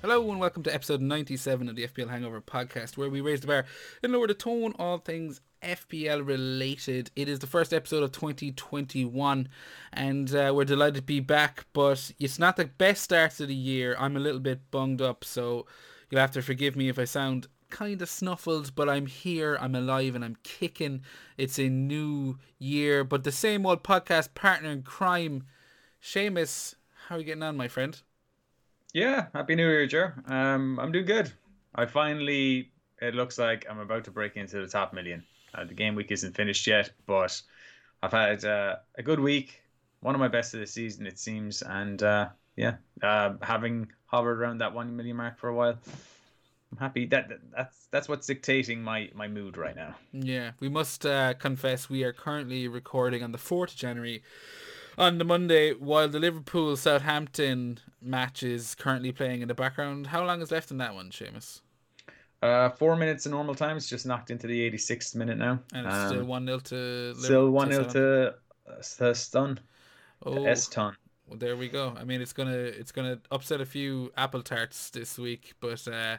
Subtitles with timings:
[0.00, 3.48] Hello and welcome to episode 97 of the FPL Hangover podcast, where we raise the
[3.48, 3.64] bar
[4.00, 7.10] and lower the tone all things FPL related.
[7.16, 9.48] It is the first episode of 2021,
[9.92, 11.66] and uh, we're delighted to be back.
[11.72, 13.96] But it's not the best start of the year.
[13.98, 15.66] I'm a little bit bunged up, so
[16.10, 18.74] you'll have to forgive me if I sound kind of snuffled.
[18.76, 21.02] But I'm here, I'm alive, and I'm kicking.
[21.36, 25.44] It's a new year, but the same old podcast partner in crime,
[26.00, 26.76] Seamus.
[27.08, 28.00] How are you getting on, my friend?
[28.92, 30.12] Yeah, happy New Year, Joe.
[30.26, 31.32] Um, I'm doing good.
[31.74, 35.24] I finally, it looks like I'm about to break into the top million.
[35.54, 37.40] Uh, the game week isn't finished yet, but
[38.02, 39.62] I've had uh, a good week,
[40.00, 44.40] one of my best of the season, it seems, and uh, yeah, uh, having hovered
[44.40, 45.78] around that one million mark for a while,
[46.72, 47.06] I'm happy.
[47.06, 49.94] That that's that's what's dictating my my mood right now.
[50.12, 54.22] Yeah, we must uh, confess we are currently recording on the fourth January
[54.96, 60.08] on the Monday while the Liverpool Southampton match is currently playing in the background.
[60.08, 61.60] How long is left in that one, Seamus?
[62.40, 63.76] Uh, four minutes in normal time.
[63.76, 65.60] It's just knocked into the 86th minute now.
[65.74, 68.34] And it's um, still 1 0 to Still 1 0 to,
[68.98, 69.60] to Stun.
[70.24, 70.44] Oh.
[70.44, 70.96] Eston.
[71.28, 71.94] Well, there we go.
[71.96, 76.18] I mean, it's gonna it's gonna upset a few apple tarts this week, but uh,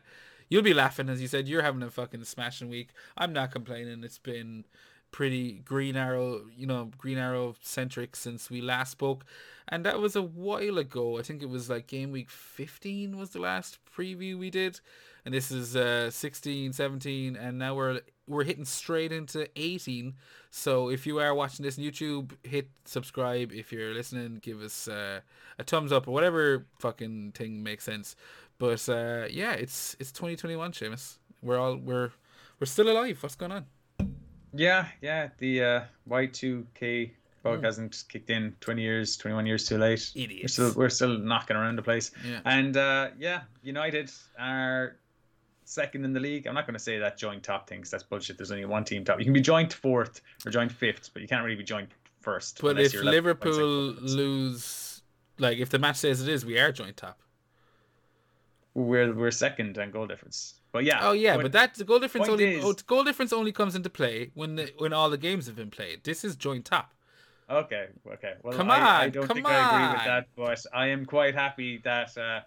[0.53, 1.47] you'll be laughing as you said.
[1.47, 2.89] You're having a fucking smashing week.
[3.17, 4.03] I'm not complaining.
[4.03, 4.65] It's been
[5.11, 9.25] pretty Green Arrow, you know, Green Arrow centric since we last spoke.
[9.67, 11.17] And that was a while ago.
[11.17, 14.79] I think it was like game week 15 was the last preview we did.
[15.25, 20.13] And this is uh 16, 17 and now we're we're hitting straight into 18.
[20.51, 23.51] So if you are watching this on YouTube, hit subscribe.
[23.51, 25.21] If you're listening, give us uh,
[25.57, 28.15] a thumbs up or whatever fucking thing makes sense.
[28.63, 31.17] But uh, yeah, it's it's 2021, Seamus.
[31.41, 32.11] We're all we're
[32.61, 33.21] we're still alive.
[33.21, 33.65] What's going on?
[34.53, 35.31] Yeah, yeah.
[35.37, 37.11] The uh, Y2K
[37.43, 37.65] bug mm.
[37.65, 40.09] hasn't kicked in 20 years, 21 years too late.
[40.15, 40.43] Idiots.
[40.43, 42.11] We're still, we're still knocking around the place.
[42.25, 42.39] Yeah.
[42.45, 44.95] And uh, yeah, United are
[45.65, 46.47] second in the league.
[46.47, 48.37] I'm not going to say that joint top thing because that's bullshit.
[48.37, 49.19] There's only one team top.
[49.19, 51.89] You can be joint fourth or joint fifth, but you can't really be joint
[52.21, 52.61] first.
[52.61, 55.01] But if Liverpool lose,
[55.37, 57.19] like if the match says it is, we are joint top.
[58.75, 60.55] We're we're second on goal difference.
[60.71, 60.99] But yeah.
[61.03, 63.89] Oh yeah, but that the goal difference only is, oh, goal difference only comes into
[63.89, 66.03] play when the, when all the games have been played.
[66.03, 66.93] This is joint top.
[67.49, 68.33] Okay, okay.
[68.41, 69.53] Well, come on, I, I don't think on.
[69.53, 72.39] I agree with that, but I am quite happy that uh,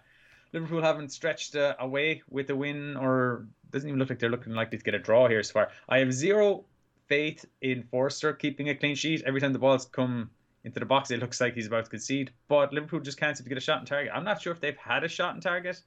[0.51, 4.53] Liverpool haven't stretched uh, away with a win, or doesn't even look like they're looking
[4.53, 5.69] likely to get a draw here so far.
[5.87, 6.65] I have zero
[7.07, 9.23] faith in Forster keeping a clean sheet.
[9.25, 10.29] Every time the balls come
[10.65, 12.31] into the box, it looks like he's about to concede.
[12.49, 14.11] But Liverpool just can't seem to get a shot in target.
[14.13, 15.81] I'm not sure if they've had a shot in target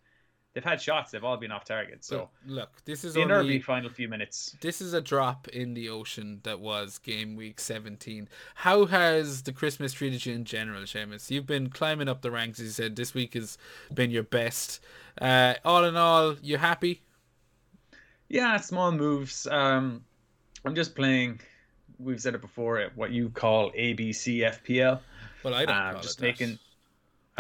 [0.54, 1.10] they've had shots.
[1.10, 2.04] They've all been off target.
[2.04, 4.56] So look, this is in only, final few minutes.
[4.60, 8.28] This is a drop in the ocean that was game week 17.
[8.56, 11.30] How has the Christmas treated you in general, Seamus?
[11.30, 12.58] You've been climbing up the ranks.
[12.58, 13.58] As you said, this week has
[13.94, 14.80] been your best.
[15.20, 17.02] Uh, all in all, you happy?
[18.28, 19.46] Yeah, small moves.
[19.46, 20.04] Um,
[20.64, 21.40] I'm just playing.
[21.98, 22.82] We've said it before.
[22.94, 25.00] What you call ABC FPL.
[25.42, 26.50] Well, I don't uh, just making.
[26.50, 26.58] That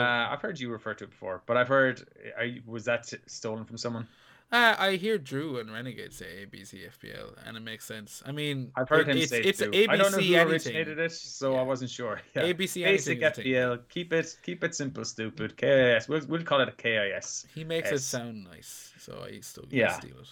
[0.00, 2.06] uh, I've heard you refer to it before, but I've heard.
[2.44, 4.06] You, was that stolen from someone?
[4.52, 8.20] Uh, I hear Drew and Renegade say ABC FPL, and it makes sense.
[8.26, 10.34] I mean, I've heard it, him it's, say it's it ABC I don't know who
[10.34, 10.48] anything.
[10.50, 11.60] originated it, so yeah.
[11.60, 12.20] I wasn't sure.
[12.34, 12.42] Yeah.
[12.42, 13.82] ABC basic FPL.
[13.88, 15.56] Keep it keep it simple, stupid.
[15.56, 16.08] KIS.
[16.08, 17.46] We'll, we'll call it a KIS.
[17.54, 18.00] He makes S.
[18.00, 19.92] it sound nice, so I still yeah.
[19.92, 20.28] steal it.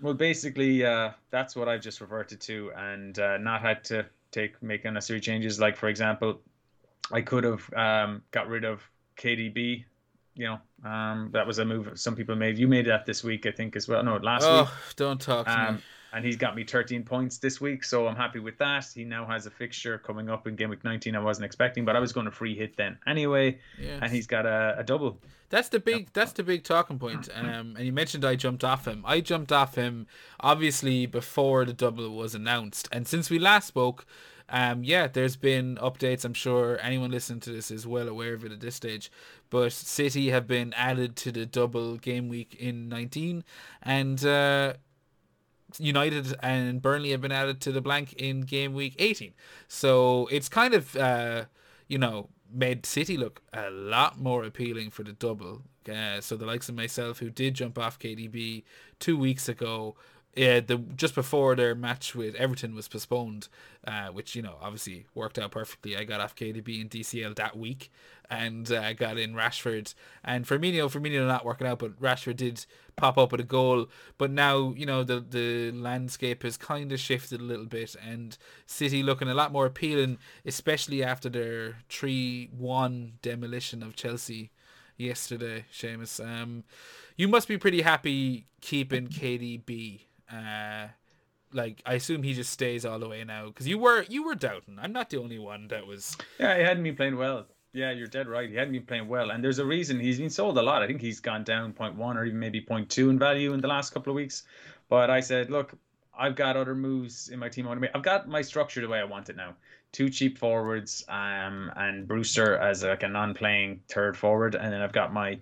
[0.00, 4.62] Well, basically, uh, that's what I've just reverted to, and uh, not had to take
[4.62, 5.58] make unnecessary changes.
[5.58, 6.40] Like for example,
[7.10, 9.84] I could have um, got rid of KDB.
[10.34, 12.58] You know, um, that was a move some people made.
[12.58, 14.02] You made that this week, I think, as well.
[14.04, 14.96] No, last oh, week.
[14.96, 15.82] don't talk to um, me.
[16.12, 18.86] And he's got me 13 points this week, so I'm happy with that.
[18.94, 21.14] He now has a fixture coming up in game week 19.
[21.14, 23.58] I wasn't expecting, but I was going to free hit then anyway.
[23.78, 23.98] Yes.
[24.00, 25.18] And he's got a, a double.
[25.50, 26.10] That's the big.
[26.12, 27.28] That's the big talking point.
[27.38, 29.04] Um, and you mentioned I jumped off him.
[29.06, 30.06] I jumped off him
[30.40, 34.04] obviously before the double was announced, and since we last spoke,
[34.50, 36.24] um, yeah, there's been updates.
[36.24, 39.10] I'm sure anyone listening to this is well aware of it at this stage.
[39.50, 43.44] But City have been added to the double game week in 19,
[43.82, 44.74] and uh,
[45.78, 49.34] United and Burnley have been added to the blank in game week 18.
[49.68, 51.44] So it's kind of, uh,
[51.86, 55.62] you know, made City look a lot more appealing for the double.
[55.88, 58.64] Uh, so the likes of myself, who did jump off KDB
[58.98, 59.96] two weeks ago,
[60.36, 63.48] yeah, the just before their match with Everton was postponed,
[63.86, 65.96] uh, which you know obviously worked out perfectly.
[65.96, 67.90] I got off KDB and DCL that week,
[68.30, 70.88] and uh, got in Rashford and Firmino.
[70.88, 73.88] Firmino not working out, but Rashford did pop up with a goal.
[74.16, 78.36] But now you know the the landscape has kind of shifted a little bit, and
[78.66, 84.52] City looking a lot more appealing, especially after their three one demolition of Chelsea
[84.96, 85.64] yesterday.
[85.72, 86.62] Seamus, um,
[87.16, 90.02] you must be pretty happy keeping KDB
[90.32, 90.88] uh,
[91.52, 94.34] like I assume he just stays all the way now because you were you were
[94.34, 94.78] doubting.
[94.80, 96.16] I'm not the only one that was.
[96.38, 97.46] Yeah, he hadn't been playing well.
[97.72, 98.48] Yeah, you're dead right.
[98.48, 100.82] He hadn't been playing well, and there's a reason he's been sold a lot.
[100.82, 103.92] I think he's gone down 0.1 or even maybe 0.2 in value in the last
[103.92, 104.44] couple of weeks.
[104.88, 105.74] But I said, look,
[106.18, 107.68] I've got other moves in my team.
[107.68, 109.54] I've got my structure the way I want it now.
[109.92, 114.92] Two cheap forwards, um, and Brewster as like a non-playing third forward, and then I've
[114.92, 115.38] got my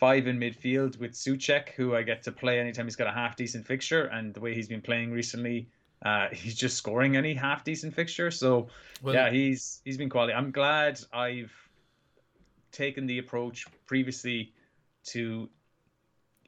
[0.00, 3.36] five in midfield with Soucek, who I get to play anytime he's got a half
[3.36, 4.04] decent fixture.
[4.06, 5.68] And the way he's been playing recently,
[6.02, 8.30] uh, he's just scoring any half decent fixture.
[8.30, 8.68] So
[9.02, 10.32] well, yeah, he's he's been quality.
[10.32, 11.52] I'm glad I've
[12.72, 14.52] taken the approach previously
[15.04, 15.48] to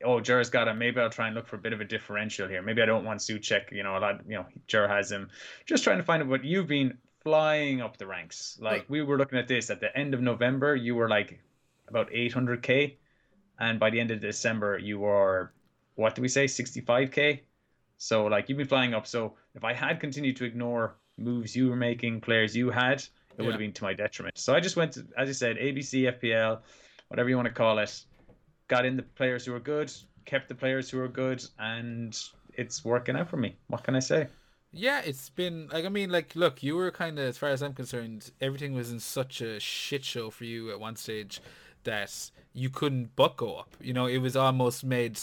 [0.03, 0.79] oh Jer's got him.
[0.79, 2.63] Maybe I'll try and look for a bit of a differential here.
[2.63, 3.71] Maybe I don't want Soucek.
[3.71, 4.21] You know, a lot.
[4.27, 5.29] You know, Jer has him.
[5.67, 8.59] Just trying to find out what you've been flying up the ranks.
[8.61, 11.39] Like we were looking at this at the end of November, you were like
[11.87, 12.97] about 800k
[13.59, 15.53] and by the end of December you were
[15.95, 17.41] what do we say 65k
[18.03, 19.07] so like you've been flying up.
[19.07, 23.09] So if I had continued to ignore moves you were making players you had it
[23.39, 23.45] yeah.
[23.45, 24.37] would have been to my detriment.
[24.39, 26.61] So I just went to as I said ABC FPL
[27.09, 28.05] whatever you want to call it.
[28.67, 29.93] Got in the players who were good
[30.25, 32.19] kept the players who were good and
[32.55, 33.57] it's working out for me.
[33.69, 34.29] What can I say?
[34.73, 37.63] Yeah, it's been like I mean, like look, you were kind of as far as
[37.63, 41.41] I'm concerned, everything was in such a shit show for you at one stage
[41.85, 43.77] that you couldn't go up.
[43.81, 45.19] You know, it was almost made.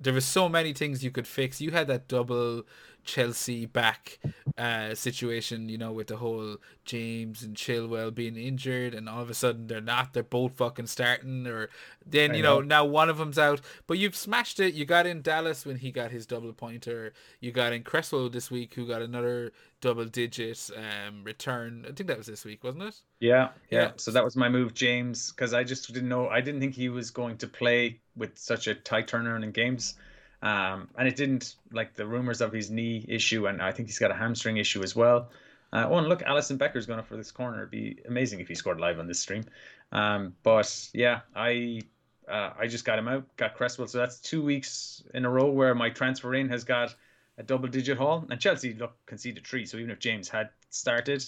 [0.00, 1.60] There were so many things you could fix.
[1.60, 2.64] You had that double
[3.08, 4.18] Chelsea back
[4.58, 9.30] uh, situation, you know, with the whole James and Chilwell being injured, and all of
[9.30, 10.12] a sudden they're not.
[10.12, 11.70] They're both fucking starting, or
[12.04, 13.62] then you know, know, now one of them's out.
[13.86, 14.74] But you've smashed it.
[14.74, 17.14] You got in Dallas when he got his double pointer.
[17.40, 21.86] You got in Cresswell this week, who got another double digit um, return.
[21.88, 23.00] I think that was this week, wasn't it?
[23.20, 23.80] Yeah, yeah.
[23.80, 23.90] yeah.
[23.96, 26.28] So that was my move, James, because I just didn't know.
[26.28, 29.94] I didn't think he was going to play with such a tight turnaround in games.
[30.40, 33.98] Um, and it didn't like the rumors of his knee issue, and I think he's
[33.98, 35.30] got a hamstring issue as well.
[35.72, 37.58] Uh, oh, and look, Alisson Becker's going up for this corner.
[37.58, 39.44] It'd be amazing if he scored live on this stream.
[39.92, 41.82] Um, but yeah, I
[42.28, 43.88] uh, I just got him out, got Cresswell.
[43.88, 46.94] So that's two weeks in a row where my transfer in has got
[47.38, 48.26] a double digit haul.
[48.30, 49.64] And Chelsea look conceded three.
[49.66, 51.24] So even if James had started,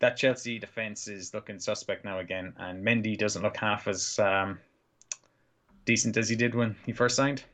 [0.00, 2.54] that Chelsea defense is looking suspect now again.
[2.56, 4.58] And Mendy doesn't look half as um,
[5.84, 7.44] decent as he did when he first signed.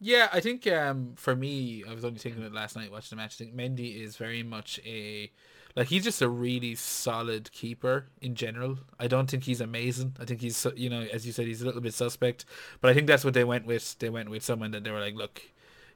[0.00, 3.22] Yeah, I think um, for me, I was only thinking it last night watching the
[3.22, 3.36] match.
[3.36, 5.30] I think Mendy is very much a
[5.76, 8.78] like he's just a really solid keeper in general.
[8.98, 10.16] I don't think he's amazing.
[10.20, 12.44] I think he's you know as you said he's a little bit suspect,
[12.80, 13.98] but I think that's what they went with.
[13.98, 15.42] They went with someone that they were like, look,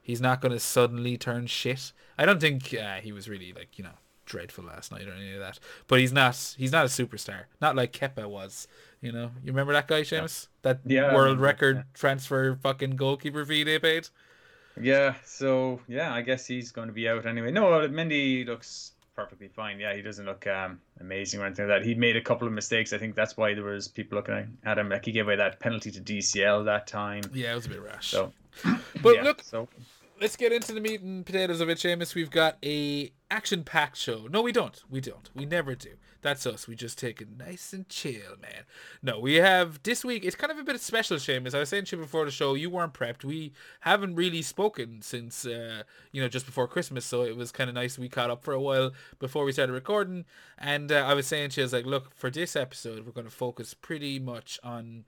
[0.01, 1.91] he's not going to suddenly turn shit.
[2.17, 3.97] I don't think uh, he was really like you know
[4.29, 7.43] dreadful last night or any of that, but he's not he's not a superstar.
[7.61, 8.67] Not like Kepa was.
[9.01, 10.47] You know, you remember that guy, Seamus?
[10.61, 11.83] That yeah, world record yeah.
[11.93, 14.07] transfer fucking goalkeeper fee they paid.
[14.79, 17.51] Yeah, so yeah, I guess he's going to be out anyway.
[17.51, 19.79] No, Mendy looks perfectly fine.
[19.79, 21.85] Yeah, he doesn't look um, amazing or anything like that.
[21.85, 22.93] He made a couple of mistakes.
[22.93, 24.89] I think that's why there was people looking at him.
[24.89, 27.23] Like he gave away that penalty to DCL that time.
[27.33, 28.09] Yeah, it was a bit rash.
[28.09, 28.31] So,
[29.01, 29.67] but yeah, look, so
[30.21, 32.15] let's get into the meat and potatoes of it, Seamus.
[32.15, 34.27] We've got a action-packed show.
[34.29, 34.81] No, we don't.
[34.89, 35.29] We don't.
[35.33, 35.91] We never do.
[36.21, 36.67] That's us.
[36.67, 38.63] We just take it nice and chill, man.
[39.01, 40.25] No, we have this week.
[40.25, 41.55] It's kind of a bit special, Seamus.
[41.55, 43.23] I was saying to you before the show, you weren't prepped.
[43.23, 47.05] We haven't really spoken since, uh, you know, just before Christmas.
[47.05, 47.97] So it was kind of nice.
[47.97, 50.25] We caught up for a while before we started recording.
[50.57, 53.13] And uh, I was saying to you, I was like, look, for this episode, we're
[53.13, 55.05] going to focus pretty much on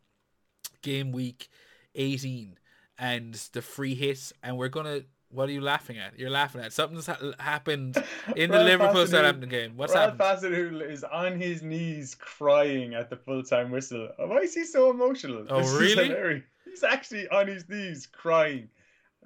[0.81, 1.49] game week
[1.95, 2.57] 18
[3.01, 5.01] and the free hit, and we're gonna.
[5.31, 6.19] What are you laughing at?
[6.19, 8.01] You're laughing at something's ha- happened
[8.35, 9.77] in the Liverpool Southampton game.
[9.77, 10.53] What's Ralph happened?
[10.53, 14.09] Hasenhüttl is on his knees crying at the full time whistle.
[14.17, 15.45] Why is he so emotional?
[15.49, 16.43] Oh, this really?
[16.65, 18.67] He's actually on his knees crying.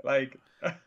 [0.03, 0.39] Like,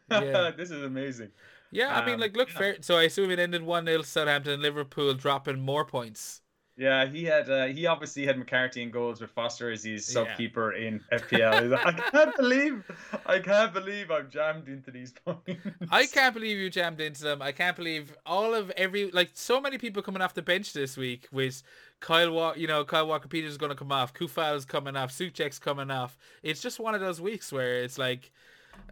[0.08, 0.52] yeah.
[0.56, 1.30] this is amazing.
[1.72, 2.58] Yeah, I mean, um, like, look, yeah.
[2.58, 2.76] fair.
[2.80, 6.42] So I assume it ended 1 0 Southampton, Liverpool dropping more points
[6.78, 10.28] yeah, he had uh, he obviously had McCarthy in goals with Forster as his sub
[10.36, 10.88] keeper yeah.
[10.88, 11.76] in FPL.
[11.84, 12.90] I can't believe
[13.26, 15.60] I can't believe I'm jammed into these points.
[15.90, 17.42] I can't believe you jammed into them.
[17.42, 20.96] I can't believe all of every like so many people coming off the bench this
[20.96, 21.64] week with
[21.98, 25.10] Kyle Walker, you know, Kyle Walker Peters is going to come off, Coufal's coming off,
[25.10, 26.16] Soucek's coming off.
[26.44, 28.30] It's just one of those weeks where it's like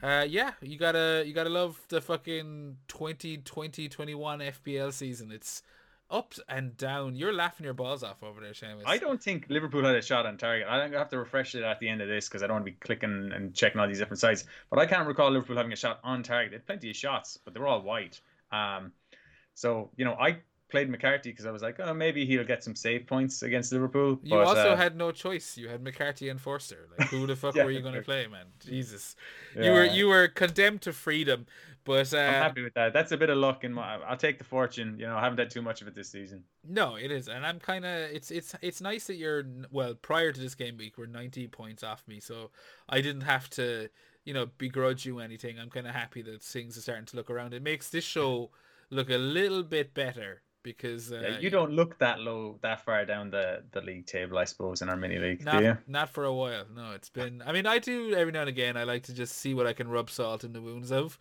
[0.02, 5.30] Uh, yeah, you gotta you gotta love the fucking 2020 21 FPL season.
[5.30, 5.62] It's
[6.10, 7.16] up and down.
[7.16, 8.82] You're laughing your balls off over there, Seamus.
[8.86, 10.66] I don't think Liverpool had a shot on target.
[10.68, 12.66] I don't have to refresh it at the end of this because I don't want
[12.66, 14.44] to be clicking and checking all these different sites.
[14.70, 16.50] But I can't recall Liverpool having a shot on target.
[16.50, 18.16] They had plenty of shots, but they were all wide.
[18.52, 18.92] Um,
[19.54, 22.74] so you know, I played McCarthy because I was like, oh, maybe he'll get some
[22.74, 24.18] save points against Liverpool.
[24.22, 25.56] You but, also uh, had no choice.
[25.56, 26.88] You had McCarthy and Forster.
[26.98, 28.46] Like, who the fuck Yeah, were you going to play, man?
[28.60, 29.16] Jesus,
[29.54, 31.46] yeah, you were you were condemned to freedom.
[31.86, 32.92] But uh, I'm happy with that.
[32.92, 33.78] That's a bit of luck and.
[33.78, 34.96] I'll take the fortune.
[34.98, 36.42] You know, I haven't had too much of it this season.
[36.68, 40.32] no, it is, and I'm kind of it's it's it's nice that you're well prior
[40.32, 42.50] to this game week we're 90 points off me, so
[42.88, 43.88] I didn't have to
[44.24, 45.58] you know begrudge you anything.
[45.58, 47.54] I'm kind of happy that things are starting to look around.
[47.54, 48.50] It makes this show
[48.90, 53.04] look a little bit better because uh, Yeah, you don't look that low, that far
[53.04, 55.78] down the, the league table, I suppose, in our mini league, Not, do you?
[55.86, 56.64] not for a while.
[56.74, 57.40] No, it's been.
[57.46, 58.76] I mean, I do every now and again.
[58.76, 61.20] I like to just see what I can rub salt in the wounds of,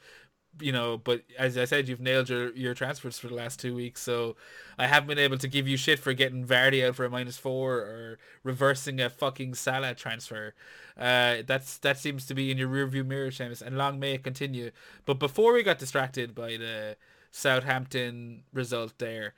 [0.59, 0.97] you know.
[0.97, 4.35] But as I said, you've nailed your your transfers for the last two weeks, so
[4.77, 7.37] I haven't been able to give you shit for getting Vardy out for a minus
[7.37, 10.53] four or reversing a fucking Salah transfer.
[10.97, 14.23] Uh, that's that seems to be in your rearview mirror, Seamus, and long may it
[14.23, 14.71] continue.
[15.05, 16.97] But before we got distracted by the
[17.31, 19.33] Southampton result there,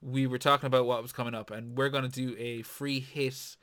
[0.00, 3.56] we were talking about what was coming up, and we're gonna do a free hit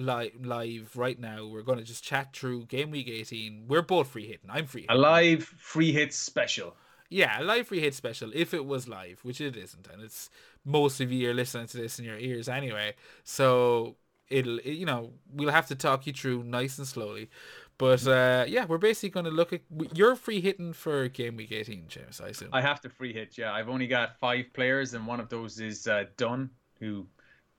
[0.00, 1.46] live live right now.
[1.46, 3.66] We're gonna just chat through game week 18.
[3.68, 4.50] We're both free hitting.
[4.50, 6.74] I'm free A live free hit special.
[7.08, 10.30] Yeah, a live free hit special if it was live, which it isn't, and it's
[10.64, 12.94] most of you are listening to this in your ears anyway.
[13.24, 13.96] So
[14.28, 17.28] it'll it, you know we'll have to talk you through nice and slowly.
[17.80, 19.62] But uh, yeah, we're basically going to look at
[19.94, 22.20] you're free hitting for game week 18, James.
[22.20, 22.50] I assume.
[22.52, 23.54] I have to free hit, yeah.
[23.54, 27.06] I've only got five players, and one of those is uh, Dunne, who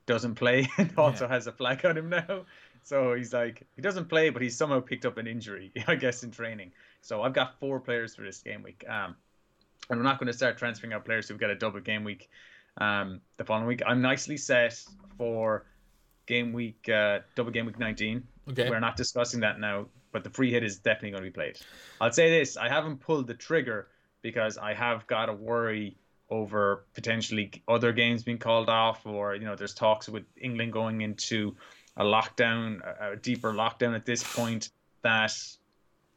[0.05, 2.45] doesn't play and also has a flag on him now.
[2.83, 6.23] So he's like, he doesn't play, but he's somehow picked up an injury, I guess,
[6.23, 6.71] in training.
[7.01, 8.83] So I've got four players for this game week.
[8.87, 9.15] Um,
[9.89, 12.29] and we're not going to start transferring out players who've got a double game week
[12.77, 13.81] um, the following week.
[13.85, 14.83] I'm nicely set
[15.17, 15.65] for
[16.25, 18.23] game week, uh, double game week 19.
[18.49, 18.69] Okay.
[18.69, 21.57] We're not discussing that now, but the free hit is definitely going to be played.
[21.99, 23.87] I'll say this: I haven't pulled the trigger
[24.21, 25.97] because I have got to worry
[26.31, 31.01] over potentially other games being called off, or you know, there's talks with England going
[31.01, 31.55] into
[31.97, 34.69] a lockdown, a, a deeper lockdown at this point.
[35.03, 35.33] That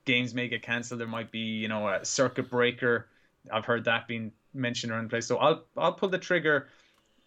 [0.05, 1.01] games may get cancelled.
[1.01, 3.09] There might be, you know, a circuit breaker.
[3.53, 5.27] I've heard that being mentioned around the place.
[5.27, 6.69] So I'll I'll pull the trigger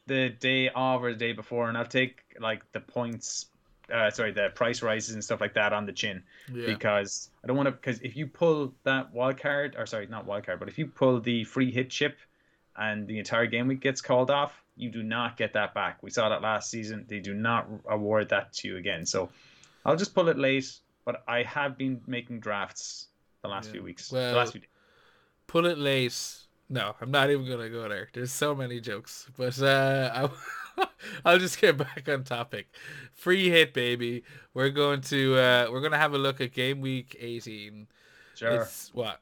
[0.08, 3.48] the day of or the day before, and I'll take like the points,
[3.94, 6.66] uh, sorry, the price rises and stuff like that on the chin yeah.
[6.66, 7.72] because I don't want to.
[7.74, 10.88] Because if you pull that wild card, or sorry, not wild card, but if you
[10.88, 12.18] pull the free hit chip,
[12.78, 16.02] and the entire game week gets called off, you do not get that back.
[16.04, 17.06] We saw that last season.
[17.08, 19.06] They do not award that to you again.
[19.06, 19.30] So
[19.86, 20.80] I'll just pull it late.
[21.06, 23.08] But I have been making drafts
[23.42, 23.72] the last Yeah.
[23.74, 24.12] few weeks.
[24.12, 24.70] Well, the last few days.
[25.48, 26.14] pull it late.
[26.70, 28.10] No, I'm not even gonna go there.
[28.14, 30.28] There's so many jokes, but uh,
[30.78, 30.88] I,
[31.24, 32.68] I'll just get back on topic.
[33.14, 34.24] Free hit, baby.
[34.54, 37.88] We're going to uh, we're gonna have a look at game week 18.
[38.36, 38.62] Sure.
[38.64, 39.22] It's what?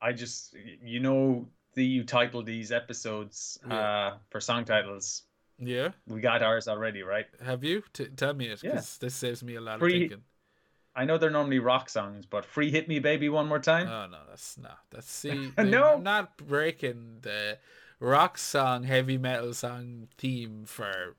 [0.00, 1.48] I just, you know,
[1.78, 3.74] the you title these episodes Yeah.
[3.78, 5.22] uh, for song titles.
[5.58, 5.90] Yeah.
[6.06, 7.26] We got ours already, right?
[7.44, 7.82] Have you?
[7.92, 8.82] T- tell me it, Yeah.
[9.00, 10.24] this saves me a lot Free- of thinking.
[10.94, 13.86] I know they're normally rock songs, but "Free Hit Me Baby" one more time.
[13.88, 14.70] Oh no, that's no.
[14.90, 15.52] That's see.
[15.56, 15.94] No.
[15.94, 17.58] I'm not breaking the
[18.00, 21.14] rock song, heavy metal song theme for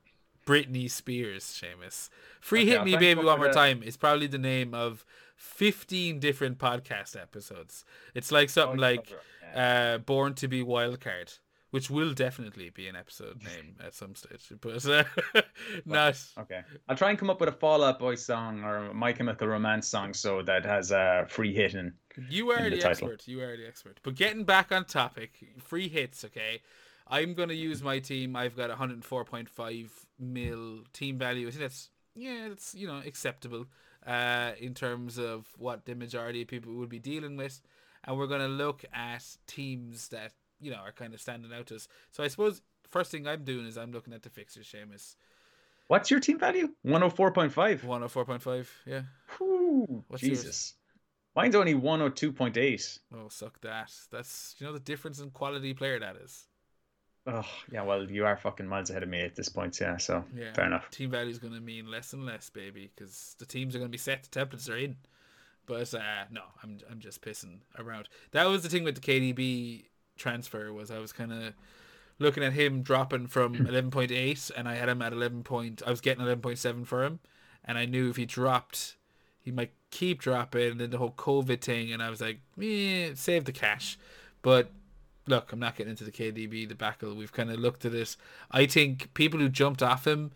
[0.46, 2.10] Britney Spears, Seamus.
[2.40, 5.04] Free Okay, Hit I'll Me Baby One More a- Time is probably the name of
[5.36, 7.84] 15 different podcast episodes.
[8.14, 9.06] It's like something Oh, like.
[9.54, 11.38] Uh, Born to Be Wildcard,
[11.70, 14.52] which will definitely be an episode name at some stage.
[14.60, 15.04] But uh,
[15.84, 16.18] not.
[16.38, 19.48] Okay, I'll try and come up with a Fall Out Boy song or My Chemical
[19.48, 21.92] Romance song, so that has a uh, free hit and
[22.28, 23.26] You are in the, the expert.
[23.26, 24.00] You are the expert.
[24.02, 26.60] But getting back on topic, free hits, okay?
[27.10, 28.36] I'm going to use my team.
[28.36, 29.88] I've got 104.5
[30.20, 31.48] mil team value.
[31.48, 33.66] I think that's, yeah, it's, you know, acceptable
[34.06, 37.60] uh, in terms of what the majority of people would be dealing with.
[38.04, 41.66] And we're going to look at teams that, you know, are kind of standing out
[41.66, 41.88] to us.
[42.12, 45.16] So I suppose first thing I'm doing is I'm looking at the fixtures, Seamus.
[45.88, 46.68] What's your team value?
[46.86, 47.80] 104.5.
[47.80, 48.66] 104.5.
[48.86, 49.02] Yeah.
[49.38, 50.42] Whew, What's yours?
[50.42, 50.74] Jesus.
[51.36, 52.98] Mine's only 102.8.
[53.14, 53.92] Oh, suck that.
[54.10, 56.46] That's, you know, the difference in quality player that is.
[57.26, 60.24] Oh, yeah, well, you are fucking miles ahead of me at this point, yeah, so
[60.34, 60.52] Yeah.
[60.54, 60.90] fair enough.
[60.90, 63.90] Team value is going to mean less and less, baby, because the teams are going
[63.90, 64.22] to be set.
[64.24, 64.96] The templates are in.
[65.66, 68.08] But uh, no, I'm I'm just pissing around.
[68.32, 69.84] That was the thing with the KDB
[70.16, 71.54] transfer was I was kind of
[72.18, 75.82] looking at him dropping from 11.8, and I had him at 11 point.
[75.86, 77.18] I was getting 11.7 for him,
[77.64, 78.96] and I knew if he dropped,
[79.40, 83.12] he might keep dropping, and then the whole COVID thing, and I was like, eh,
[83.14, 83.98] save the cash.
[84.42, 84.70] But
[85.26, 87.14] look, I'm not getting into the KDB debacle.
[87.14, 88.16] We've kind of looked at it.
[88.50, 90.32] I think people who jumped off him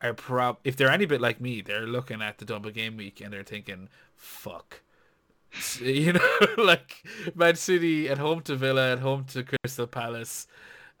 [0.00, 3.20] are prob if they're any bit like me, they're looking at the double game week
[3.20, 4.82] and they're thinking, "Fuck."
[5.80, 7.02] you know, like
[7.34, 10.46] Man City at home to Villa, at home to Crystal Palace.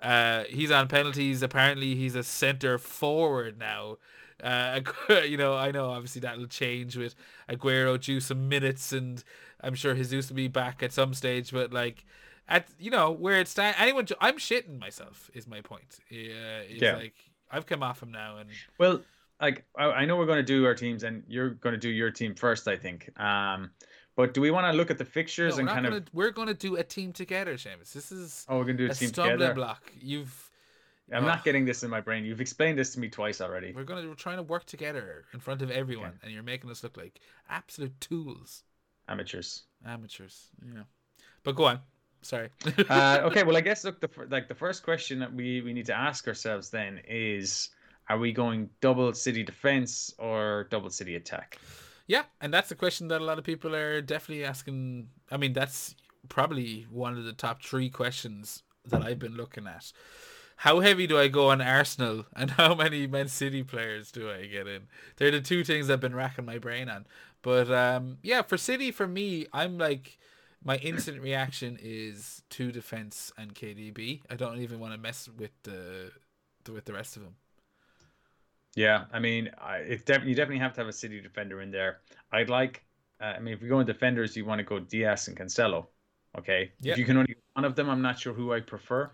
[0.00, 1.42] Uh, he's on penalties.
[1.42, 3.98] Apparently, he's a centre forward now.
[4.42, 4.80] Uh,
[5.26, 7.14] you know, I know obviously that'll change with
[7.48, 9.22] Aguero due some minutes, and
[9.60, 11.50] I'm sure Jesus will be back at some stage.
[11.52, 12.04] But like,
[12.48, 15.30] at you know where it's anyone, I'm shitting myself.
[15.34, 15.98] Is my point.
[16.10, 16.96] Yeah, it's yeah.
[16.96, 17.14] like
[17.50, 19.00] I've come off him now, and well,
[19.40, 21.88] like I, I know we're going to do our teams, and you're going to do
[21.88, 22.68] your team first.
[22.68, 23.10] I think.
[23.18, 23.70] Um,
[24.16, 26.08] but do we want to look at the fixtures no, and kind gonna, of?
[26.12, 27.92] We're going to do a team together, Seamus.
[27.92, 29.54] This is oh, we're going to do a, a team stumbling together.
[29.54, 29.92] block.
[30.00, 30.50] You've.
[31.12, 31.26] I'm oh.
[31.28, 32.24] not getting this in my brain.
[32.24, 33.72] You've explained this to me twice already.
[33.72, 36.70] We're going to we're trying to work together in front of everyone, and you're making
[36.70, 38.64] us look like absolute tools.
[39.08, 39.62] Amateurs.
[39.86, 40.48] Amateurs.
[40.74, 40.82] Yeah.
[41.44, 41.80] But go on.
[42.22, 42.48] Sorry.
[42.88, 43.42] uh, okay.
[43.42, 46.26] Well, I guess look the like the first question that we we need to ask
[46.26, 47.70] ourselves then is:
[48.08, 51.58] Are we going double city defense or double city attack?
[52.06, 55.08] Yeah, and that's the question that a lot of people are definitely asking.
[55.30, 55.94] I mean, that's
[56.28, 59.92] probably one of the top three questions that I've been looking at.
[60.56, 64.46] How heavy do I go on Arsenal, and how many Man City players do I
[64.46, 64.88] get in?
[65.16, 67.06] They're the two things I've been racking my brain on.
[67.42, 70.18] But um, yeah, for City, for me, I'm like
[70.64, 74.22] my instant reaction is two defense and KDB.
[74.28, 76.10] I don't even want to mess with the,
[76.64, 77.36] the with the rest of them.
[78.74, 81.70] Yeah, I mean, I, it's definitely you definitely have to have a City defender in
[81.70, 81.98] there.
[82.32, 82.84] I'd like,
[83.20, 85.86] uh, I mean, if we go in defenders, you want to go Dias and Cancelo.
[86.36, 86.92] Okay, yep.
[86.92, 89.10] if you can only one of them, I'm not sure who I prefer.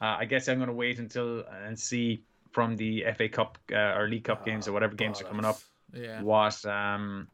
[0.00, 3.96] Uh, I guess I'm going to wait until and see from the FA Cup uh,
[3.96, 5.58] or League Cup oh, games or whatever games are coming up.
[5.92, 6.22] Yeah.
[6.22, 7.28] What um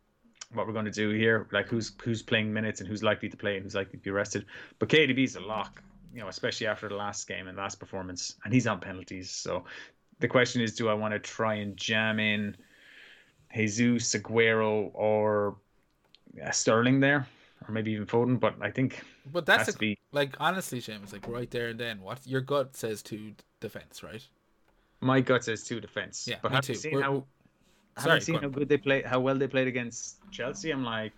[0.55, 3.37] what we're going to do here, like who's who's playing minutes and who's likely to
[3.37, 4.47] play and who's likely to be rested.
[4.79, 5.83] But KDB's a lock,
[6.15, 9.31] you know, especially after the last game and last performance, and he's on penalties.
[9.31, 9.65] So
[10.21, 12.57] the question is, do I want to try and jam in
[13.55, 15.57] Jesus, Aguero, or
[16.45, 17.27] uh, Sterling there,
[17.67, 18.41] or maybe even Foden?
[18.41, 19.03] But I think.
[19.33, 19.99] But that's a, be...
[20.13, 22.01] like honestly, James, like right there and then.
[22.01, 24.27] What your gut says to defense, right?
[25.01, 26.27] My gut says to defense.
[26.29, 27.25] Yeah, but have you seen how?
[27.99, 30.71] Sorry, have seen how good they play, how well they played against Chelsea?
[30.71, 31.13] I'm like,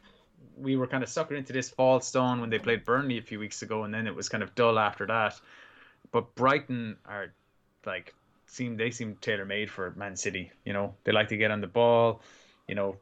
[0.57, 3.39] we were kind of suckered into this false stone when they played Burnley a few
[3.39, 5.41] weeks ago, and then it was kind of dull after that.
[6.11, 7.33] But Brighton are
[7.87, 8.15] like
[8.47, 10.51] seem they seem tailor made for Man City.
[10.65, 12.23] You know, they like to get on the ball.
[12.69, 12.97] You know,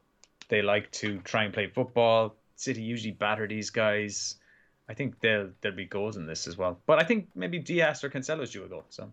[0.49, 2.35] they like to try and play football.
[2.57, 4.37] City usually batter these guys.
[4.89, 6.79] I think they'll there'll be goals in this as well.
[6.87, 8.85] But I think maybe Dias or Cancelo's due a goal.
[8.91, 9.13] So.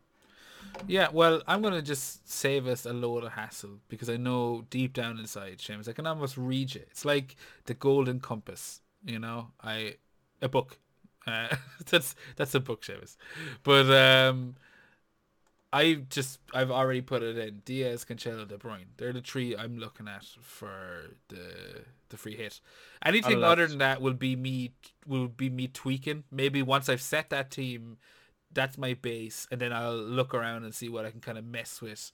[0.88, 4.94] Yeah, well, I'm gonna just save us a load of hassle because I know deep
[4.94, 6.82] down inside, Seamus, I can almost read you.
[6.90, 9.50] It's like the Golden Compass, you know.
[9.64, 9.96] I
[10.42, 10.80] a book.
[11.28, 11.56] Uh,
[11.90, 13.18] that's that's a book, Seamus.
[13.64, 14.56] But um,
[15.72, 17.62] I just I've already put it in.
[17.66, 18.88] Dias, Cancelo, De Bruyne.
[18.98, 22.60] They're the three I'm looking at for the the free hit.
[23.06, 24.72] Anything other than that will be me
[25.06, 26.24] will be me tweaking.
[26.32, 27.98] Maybe once I've set that team,
[28.54, 31.46] that's my base, and then I'll look around and see what I can kind of
[31.46, 32.12] mess with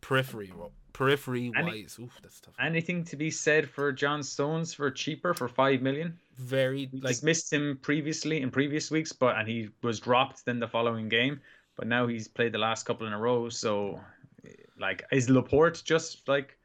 [0.00, 0.52] periphery
[0.92, 1.98] periphery Any, wise.
[2.00, 2.54] Oof, that's tough.
[2.58, 6.18] Anything to be said for John Stones for cheaper for five million?
[6.36, 10.58] Very we like missed him previously in previous weeks, but and he was dropped then
[10.58, 11.40] the following game
[11.80, 13.48] but now he's played the last couple in a row.
[13.48, 13.98] So,
[14.78, 16.58] like, is Laporte just like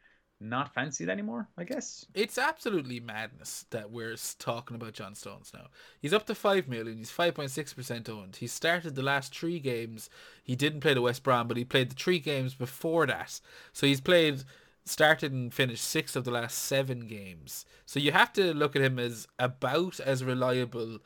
[0.49, 1.47] not fancied anymore?
[1.57, 5.67] I guess it's absolutely madness that we're talking about John Stones now.
[5.99, 6.97] He's up to five million.
[6.97, 8.37] He's five point six percent owned.
[8.37, 10.09] He started the last three games.
[10.43, 13.39] He didn't play the West Brom, but he played the three games before that.
[13.73, 14.43] So he's played
[14.85, 17.65] started and finished six of the last seven games.
[17.85, 20.99] So you have to look at him as about as reliable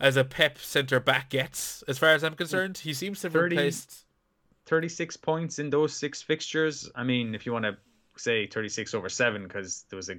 [0.00, 2.78] as a Pep centre back gets, as far as I'm concerned.
[2.78, 4.04] He seems to have 30, replaced
[4.66, 6.90] 36 points in those six fixtures.
[6.94, 7.76] I mean, if you want to
[8.22, 10.16] say 36 over seven, because there was a,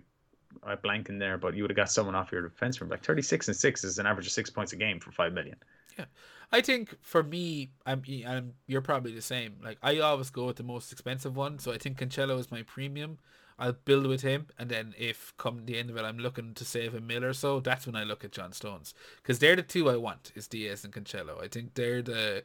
[0.64, 3.04] a blank in there, but you would have got someone off your defense from like
[3.04, 5.56] 36 and six is an average of six points a game for five million.
[5.98, 6.06] Yeah.
[6.52, 9.56] I think for me, I'm, I'm you're probably the same.
[9.64, 12.62] Like I always go with the most expensive one, so I think Cancelo is my
[12.62, 13.18] premium.
[13.58, 16.66] I'll build with him, and then if come the end of it, I'm looking to
[16.66, 19.62] save a mill or so, that's when I look at John Stones because they're the
[19.62, 21.44] two I want is Dias and Cancelo.
[21.44, 22.44] I think they're the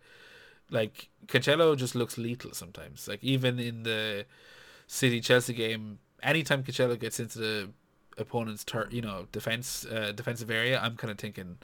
[0.71, 3.09] like Cancelo just looks lethal sometimes.
[3.09, 4.27] Like even in the
[4.88, 7.68] City Chelsea game, anytime Cancelo gets into the
[8.16, 11.59] opponent's you know defense uh, defensive area, I'm kind of thinking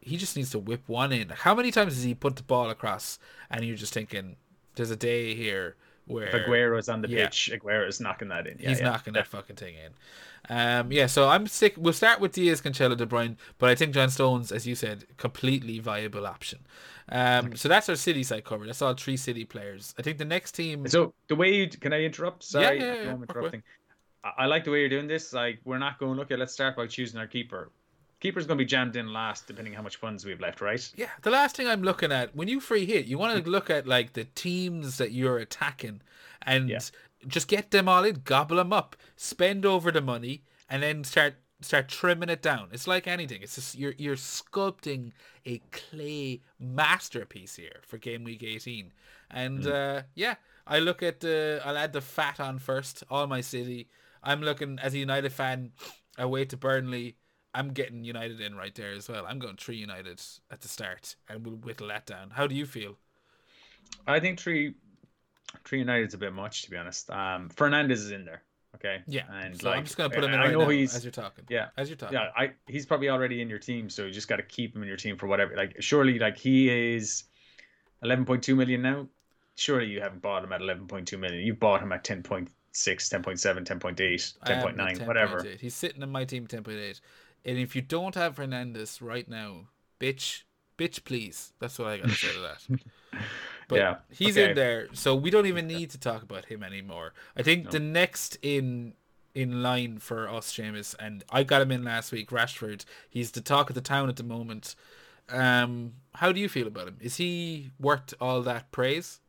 [0.00, 1.28] he just needs to whip one in.
[1.28, 3.18] How many times has he put the ball across,
[3.50, 4.36] and you're just thinking
[4.74, 7.24] there's a day here Where If Aguero's on the yeah.
[7.24, 8.58] pitch, Aguero's knocking that in.
[8.58, 8.90] Yeah, he's yeah.
[8.90, 9.92] knocking that fucking thing in.
[10.50, 11.74] Um, yeah, so I'm sick.
[11.78, 15.06] We'll start with Dias, Cancelo, De Bruyne, but I think John Stones, as you said,
[15.16, 16.58] completely viable option.
[17.08, 18.68] Um, so that's our City side covered.
[18.68, 19.94] That's all three City players.
[19.98, 20.86] I think the next team.
[20.88, 22.42] So the way you can I interrupt?
[22.42, 23.62] Sorry, yeah, I yeah, I'm interrupting.
[24.38, 25.32] I like the way you're doing this.
[25.32, 26.18] Like we're not going.
[26.20, 27.70] Okay, let's start by choosing our keeper.
[28.24, 30.90] Keeper's going to be jammed in last, depending how much funds we have left, right?
[30.96, 33.68] Yeah, the last thing I'm looking at when you free hit, you want to look
[33.68, 36.00] at like the teams that you're attacking,
[36.40, 36.78] and Yeah.
[37.26, 41.34] just get them all in, gobble them up, spend over the money, and then start
[41.60, 42.68] start trimming it down.
[42.72, 43.42] It's like anything.
[43.42, 45.12] It's just you're you're sculpting
[45.44, 48.90] a clay masterpiece here for game week 18,
[49.32, 51.60] and uh, yeah, I look at the.
[51.62, 53.04] I'll add the fat on first.
[53.10, 53.88] All my city.
[54.22, 55.72] I'm looking as a United fan
[56.16, 57.16] away to Burnley.
[57.54, 59.24] I'm getting United in right there as well.
[59.26, 62.30] I'm going three United at the start, and we'll whittle that down.
[62.30, 62.96] How do you feel?
[64.06, 64.74] I think three,
[65.64, 67.10] three United's a bit much to be honest.
[67.10, 68.42] Um, Fernandes is in there.
[68.74, 69.02] Okay.
[69.06, 71.04] Yeah, And so like, I'm just gonna put him in I know now he's as
[71.04, 71.44] you're talking.
[71.48, 71.68] yeah.
[71.76, 72.14] as you're talking.
[72.14, 74.82] Yeah, I he's probably already in your team, so you just got to keep him
[74.82, 75.54] in your team for whatever.
[75.56, 77.24] Like, surely, like he is,
[78.02, 79.06] eleven point two million now.
[79.54, 81.46] Surely you haven't bought him at eleven point two million.
[81.46, 85.40] You bought him at 10.6, 10.7, 10.8, I have him 10.9, at whatever.
[85.40, 85.60] 10.8.
[85.60, 87.00] He's sitting in my team 10.8.
[87.44, 89.68] And if you don't have Fernandes right now,
[90.00, 90.42] bitch,
[90.78, 91.52] bitch, please.
[91.58, 92.80] That's what I gotta say to that.
[93.66, 94.50] But Yeah, he's okay.
[94.50, 97.14] in there, so we don't even need to talk about him anymore.
[97.34, 98.92] I think the next in
[99.34, 102.84] in line for us, Seamus, and I got him in last week, Rashford.
[103.08, 104.74] He's the talk of the town at the moment.
[105.30, 106.98] Um, how do you feel about him?
[107.00, 109.20] Is he worth all that praise?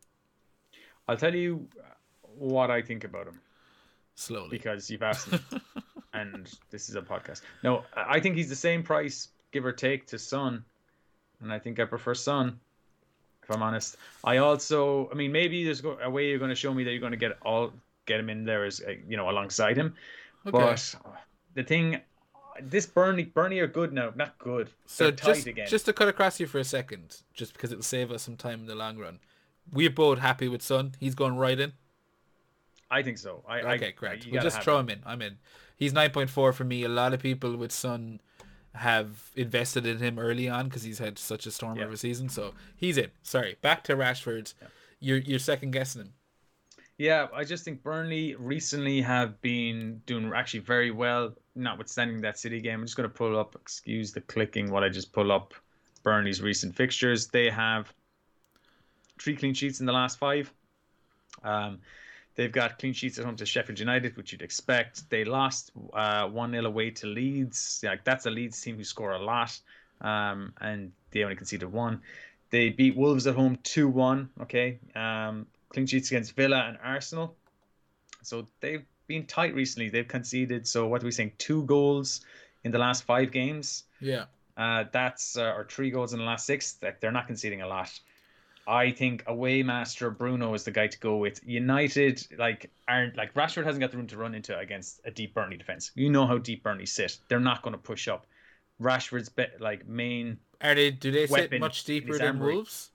[1.08, 1.70] I'll tell you
[2.38, 3.40] what I think about him
[4.16, 4.50] Slowly.
[4.50, 5.40] because you've asked me,
[6.16, 7.42] and this is a podcast.
[7.64, 10.64] No, I I think he's the same price, give or take, to Son,
[11.42, 12.60] and I think I prefer Son.
[13.44, 16.74] If I'm honest, I also, I mean, maybe there's a way you're going to show
[16.74, 17.72] me that you're going to get all
[18.08, 19.94] get him in there as uh, you know alongside him,
[20.48, 20.58] Okay.
[20.58, 20.96] but
[21.54, 22.02] the thing,
[22.62, 24.70] this Burnley, Burnley are good now, not good.
[24.88, 25.68] So just again.
[25.68, 28.62] just to cut across you for a second, just because it'll save us some time
[28.62, 29.20] in the long run.
[29.72, 30.94] We're both happy with Son.
[31.00, 31.74] He's going right in.
[32.90, 33.44] I think so.
[33.48, 34.26] I, I- Okay, great.
[34.26, 35.00] you We'll just throw him in.
[35.06, 35.38] I'm in.
[35.78, 36.84] He's nine point four for me.
[36.84, 38.22] A lot of people with Son
[38.74, 41.86] have invested in him early on because he's had such a storm Yeah.
[41.86, 42.28] of a season.
[42.30, 43.12] So he's in.
[43.24, 44.54] Sorry, back to Rashford.
[45.00, 46.14] You're you're second guessing him.
[46.98, 52.62] Yeah, I just think Burnley recently have been doing actually very well, notwithstanding that City
[52.62, 52.80] game.
[52.80, 55.54] I'm just going to pull up, excuse the clicking while I just pull up
[56.04, 57.28] Burnley's recent fixtures.
[57.28, 57.94] They have
[59.20, 60.54] three clean sheets in the last five.
[61.44, 61.80] Um,
[62.36, 65.10] they've got clean sheets at home to Sheffield United, which you'd expect.
[65.10, 67.82] They lost uh, 1 0 away to Leeds.
[67.84, 69.58] Like That's a Leeds team who score a lot,
[70.02, 72.02] um, and they only conceded one.
[72.52, 74.30] They beat Wolves at home 2 1.
[74.42, 74.80] Okay.
[74.96, 77.36] Um, clean sheets against Villa and Arsenal.
[78.22, 79.90] So they've been tight recently.
[79.90, 82.22] They've conceded, so what are we saying, two goals
[82.64, 83.84] in the last five games?
[84.00, 84.26] Yeah.
[84.58, 86.78] Uh, that's uh, or three goals in the last six.
[86.82, 87.92] Like they're not conceding a lot.
[88.68, 91.40] I think away master Bruno is the guy to go with.
[91.46, 95.34] United like aren't like Rashford hasn't got the room to run into against a deep
[95.36, 95.92] Burnley defense.
[95.96, 97.18] You know how deep Burnley sit.
[97.28, 98.26] They're not going to push up.
[98.82, 100.92] Rashford's be, like main Are they?
[100.92, 102.40] Do they sit much deeper than.
[102.40, 102.92] Wolves?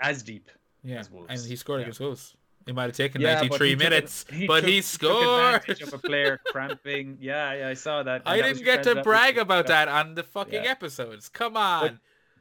[0.00, 0.50] as deep.
[0.84, 1.26] Yeah, as Wolves.
[1.28, 1.86] and he scored Yeah.
[1.86, 2.36] against Wolves.
[2.68, 5.54] It might have taken Yeah, 93 he took ad- minutes, he but took- he scored.
[5.56, 7.16] advantage of a player cramping.
[7.20, 8.22] Yeah, yeah, I saw that.
[8.26, 10.70] I that didn't get to brag about that on the fucking Yeah.
[10.70, 11.28] episodes.
[11.30, 11.98] Come on.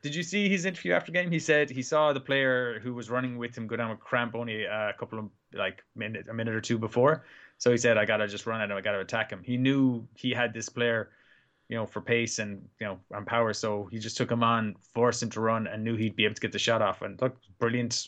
[0.07, 1.29] Did you see his interview after game?
[1.31, 4.35] He said he saw the player who was running with him go down with cramp
[4.35, 7.23] only a couple of like minute a minute or two before.
[7.57, 8.77] So he said, "I gotta just run at him.
[8.77, 11.09] I gotta attack him." He knew he had this player,
[11.69, 13.51] you know, for pace and you know and power.
[13.53, 16.35] So he just took him on, forced him to run, and knew he'd be able
[16.35, 17.01] to get the shot off.
[17.01, 18.07] And look, brilliant,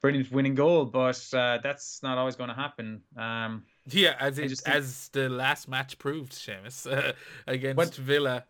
[0.00, 0.84] brilliant winning goal.
[0.84, 3.02] But uh, that's not always going to happen.
[3.16, 7.12] Um, Yeah, as it, as the last match proved, Seamus, uh,
[7.46, 8.44] against What- Villa,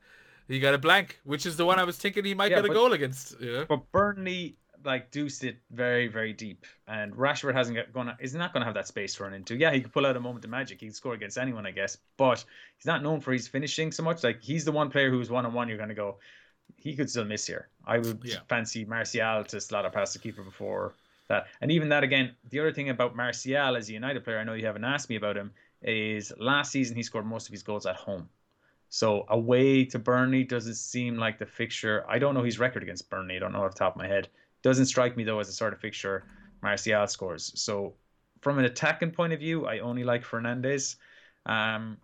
[0.50, 2.70] he got a blank, which is the one I was thinking he might Yeah, get
[2.70, 3.40] a goal against.
[3.40, 3.64] You know?
[3.68, 8.52] But Burnley like deuced it very, very deep, and Rashford hasn't got gonna is not
[8.52, 9.56] going to have that space to run into.
[9.56, 10.80] Yeah, he could pull out a moment of magic.
[10.80, 12.44] He can score against anyone, I guess, but
[12.76, 14.24] he's not known for his finishing so much.
[14.24, 15.68] Like he's the one player who's one on one.
[15.68, 16.16] You're going to go,
[16.76, 17.68] he could still miss here.
[17.86, 18.38] I would Yeah.
[18.48, 20.94] fancy Martial to slot a past the keeper before
[21.28, 21.46] that.
[21.60, 24.54] And even that again, the other thing about Martial as a United player, I know
[24.54, 27.86] you haven't asked me about him, is last season he scored most of his goals
[27.86, 28.28] at home.
[28.90, 32.04] So away to Burnley doesn't seem like the fixture.
[32.08, 33.36] I don't know his record against Burnley.
[33.36, 34.28] I don't know off the top of my head.
[34.62, 36.24] Doesn't strike me though as a sort of fixture
[36.60, 37.52] Martial scores.
[37.54, 37.94] So
[38.40, 40.96] from an attacking point of view, I only like Fernandes,
[41.46, 41.96] um,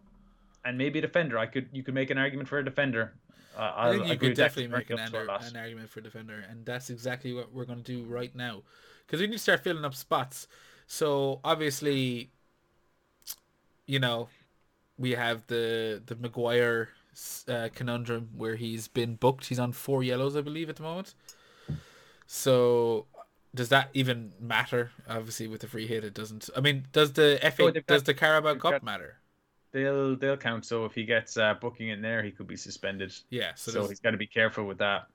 [0.64, 1.38] and maybe a defender.
[1.38, 3.14] I could you could make an argument for a defender.
[3.56, 6.64] Uh, I think you could definitely make an, a under, an argument for defender, and
[6.64, 8.62] that's exactly what we're going to do right now,
[9.06, 10.46] because we need to start filling up spots.
[10.86, 12.30] So obviously,
[13.86, 14.28] you know,
[14.98, 16.90] we have the the Maguire
[17.48, 19.46] uh, conundrum where he's been booked.
[19.46, 21.14] He's on four yellows, I believe, at the moment.
[22.26, 23.06] So
[23.54, 24.90] does that even matter?
[25.08, 26.50] Obviously, with the free hit, it doesn't.
[26.56, 29.16] I mean, does the FA Oh, does the Carabao Cup got- matter?
[29.72, 30.64] They'll they'll count.
[30.64, 33.12] So if he gets uh, booking in there, he could be suspended.
[33.28, 33.52] Yeah.
[33.56, 35.06] So, So, he's got to be careful with that.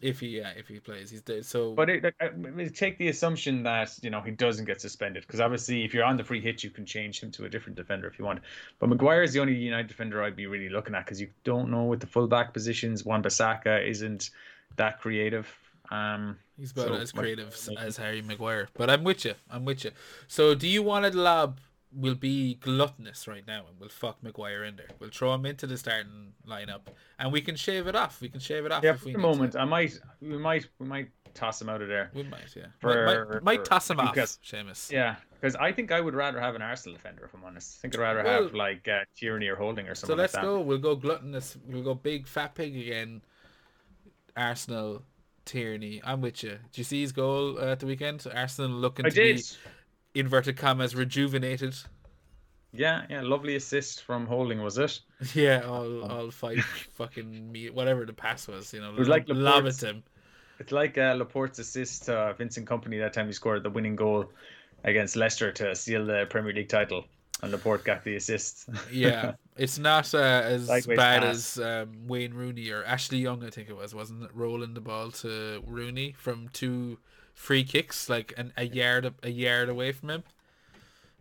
[0.00, 1.44] If he yeah if he plays, he's dead.
[1.44, 5.24] So But it, I mean, take the assumption that you know he doesn't get suspended
[5.26, 7.76] because obviously if you're on the free hit, you can change him to a different
[7.76, 8.40] defender if you want.
[8.78, 11.70] But Maguire is the only United defender I'd be really looking at because you don't
[11.70, 13.04] know with the fullback positions.
[13.04, 14.30] Wan Bissaka isn't
[14.76, 15.46] that creative.
[15.90, 18.68] Um, He's about So, as creative as- as Harry Maguire.
[18.74, 19.34] But I'm with you.
[19.50, 19.92] I'm with you.
[20.26, 21.60] So do you want to lob
[21.96, 24.88] will be gluttonous right now and we'll fuck Maguire in there.
[25.00, 26.82] We'll throw him into the starting lineup
[27.18, 28.20] and we can shave it off.
[28.20, 29.28] We can shave it off yeah, if for we the need to.
[29.28, 32.10] moment, I might we might we might toss him out of there.
[32.14, 32.66] We might, yeah.
[32.80, 34.38] For- might, might, might toss him off, Lucas.
[34.44, 34.90] Seamus.
[34.90, 37.78] Yeah, because I think I would rather have an Arsenal defender if I'm honest.
[37.78, 40.16] I think I'd rather Well- have like uh, Tierney or Holding or something.
[40.16, 40.60] So let's like go.
[40.60, 41.56] We'll go gluttonous.
[41.66, 43.22] We'll go big fat pig again.
[44.36, 45.02] Arsenal,
[45.44, 46.00] Tierney.
[46.04, 46.50] I'm with you.
[46.50, 48.26] Did you see his goal uh, at the weekend?
[48.34, 49.36] Arsenal looking I to did.
[49.36, 49.42] be
[50.18, 51.74] inverted commas rejuvenated.
[52.72, 55.00] Yeah, yeah, lovely assist from Holding was it?
[55.34, 56.58] Yeah, all all five
[56.94, 60.02] fucking me whatever the pass was, you know, it was like lob at Laporte's- him.
[60.58, 64.30] It's like uh, Laporte's assist to Vincent Kompany that time he scored the winning goal
[64.84, 67.04] against Leicester to seal the Premier League title,
[67.42, 68.68] and Laporte got the assist.
[68.92, 71.58] Yeah, it's not uh, as bad pass.
[71.58, 74.30] as um, Wayne Rooney or Ashley Young, I think it was, wasn't it?
[74.34, 76.98] Rolling the ball to Rooney from two
[77.36, 80.24] free kicks, like an, a yard a yard away from him.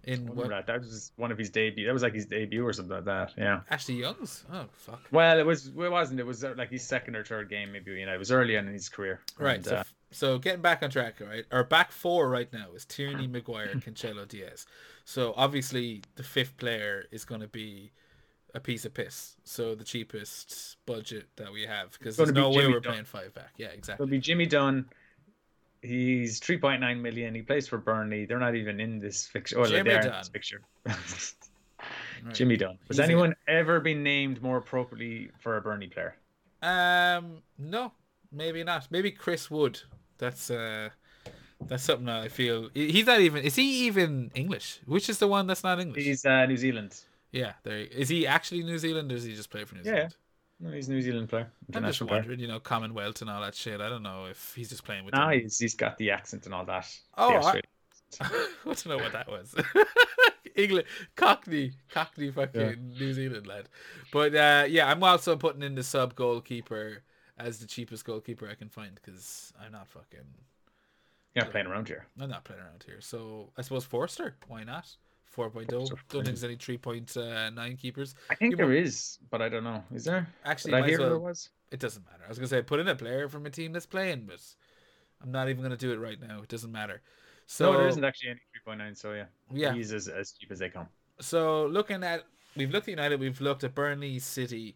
[0.06, 0.68] In what, that?
[0.68, 1.86] That was one of his debut.
[1.86, 3.34] That was like his debut or something like that.
[3.38, 3.62] Yeah.
[3.70, 4.44] Ashley Young's?
[4.52, 5.02] Oh fuck!
[5.12, 5.68] Well, it was.
[5.68, 6.20] It wasn't.
[6.20, 7.92] It was uh, like his second or third game, maybe.
[7.92, 9.22] You know, it was early on in his career.
[9.40, 9.58] Right.
[9.58, 11.46] And, so, uh, so getting back on track, right?
[11.52, 14.68] Our back four right now is Tierney, Maguire, Cancelo, Dias.
[15.06, 17.92] So obviously the fifth player is going to be
[18.54, 19.36] a piece of piss.
[19.44, 22.94] So the cheapest budget that we have because there's no be way we're Dunn.
[22.94, 23.54] playing five back.
[23.58, 24.04] Yeah, exactly.
[24.06, 24.86] it'll be Jimmy Dunne.
[25.86, 27.36] He's 3.9 million.
[27.36, 28.26] He plays for Burnley.
[28.26, 29.60] They're not even in this fixture.
[29.60, 30.18] Oh, Jimmy they are in Dunn.
[30.20, 30.62] this picture.
[30.86, 31.34] Right.
[32.34, 32.78] Jimmy Dunne.
[32.88, 36.16] Has He's anyone ever been named more appropriately for a Burnley player?
[36.62, 37.92] Um, no,
[38.32, 38.88] maybe not.
[38.90, 39.80] Maybe Chris Wood.
[40.18, 40.90] That's uh,
[41.68, 43.44] that's something that I feel he's not even.
[43.44, 44.80] Is he even English?
[44.86, 46.04] Which is the one that's not English?
[46.04, 47.00] He's uh, New Zealand.
[47.32, 47.80] Yeah, there.
[47.80, 50.16] Is he actually New Zealand or does he just play for New Yeah, Zealand?
[50.60, 51.44] No, he's a New Zealand player.
[51.74, 52.34] I'm just International player.
[52.38, 53.82] you know, Commonwealth and all that shit.
[53.82, 55.14] I don't know if he's just playing with.
[55.14, 55.42] Nah, them.
[55.42, 56.88] he's, he's got the accent and all that.
[57.18, 57.62] Oh, I-
[58.22, 58.30] I
[58.66, 59.54] don't know what that was.
[60.56, 63.68] England, Cockney, Cockney, fucking New Zealand lad.
[64.14, 67.04] But uh, yeah, I'm also putting in the sub goalkeeper
[67.38, 70.20] as the cheapest goalkeeper I can find because I'm not fucking,
[71.34, 72.06] You're not playing around here.
[72.18, 73.02] I'm not playing around here.
[73.02, 74.96] So I suppose Forster, why not?
[75.36, 75.70] 4.0.
[75.70, 78.16] Forster, Don't think there's any 3.9 uh, keepers.
[78.30, 79.84] I think You there is, but I don't know.
[79.94, 80.28] Is there?
[80.44, 81.50] Actually, I hear there was?
[81.72, 82.24] it doesn't matter.
[82.26, 84.40] I was gonna say put in a player from a team that's playing, but
[85.22, 86.42] I'm not even gonna do it right now.
[86.42, 87.02] It doesn't matter.
[87.48, 89.26] So no, there isn't actually any 3.9, so yeah.
[89.54, 89.74] Yeah.
[89.74, 90.88] He's as, as cheap as they come.
[91.20, 92.24] So looking at
[92.56, 94.76] we've looked at United, we've looked at Burnley City.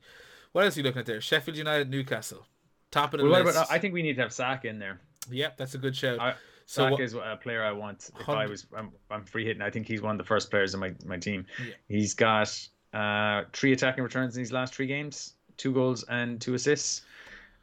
[0.52, 1.22] What else are you looking at there?
[1.22, 2.46] Sheffield United, Newcastle.
[2.92, 3.58] Top of the Well, what list.
[3.58, 5.00] about, I think we need to have Saka in there.
[5.30, 6.20] Yep, that's a good shout.
[6.20, 6.36] I-
[6.70, 8.12] so Saka is a player I want.
[8.16, 9.64] If Hundred- I was, I'm, I'm free hitting.
[9.64, 11.48] I think he's one of the first players in my, my team.
[11.60, 11.74] Yeah.
[11.88, 12.56] He's got
[12.94, 17.02] uh, three attacking returns in his last three games, two goals and two assists.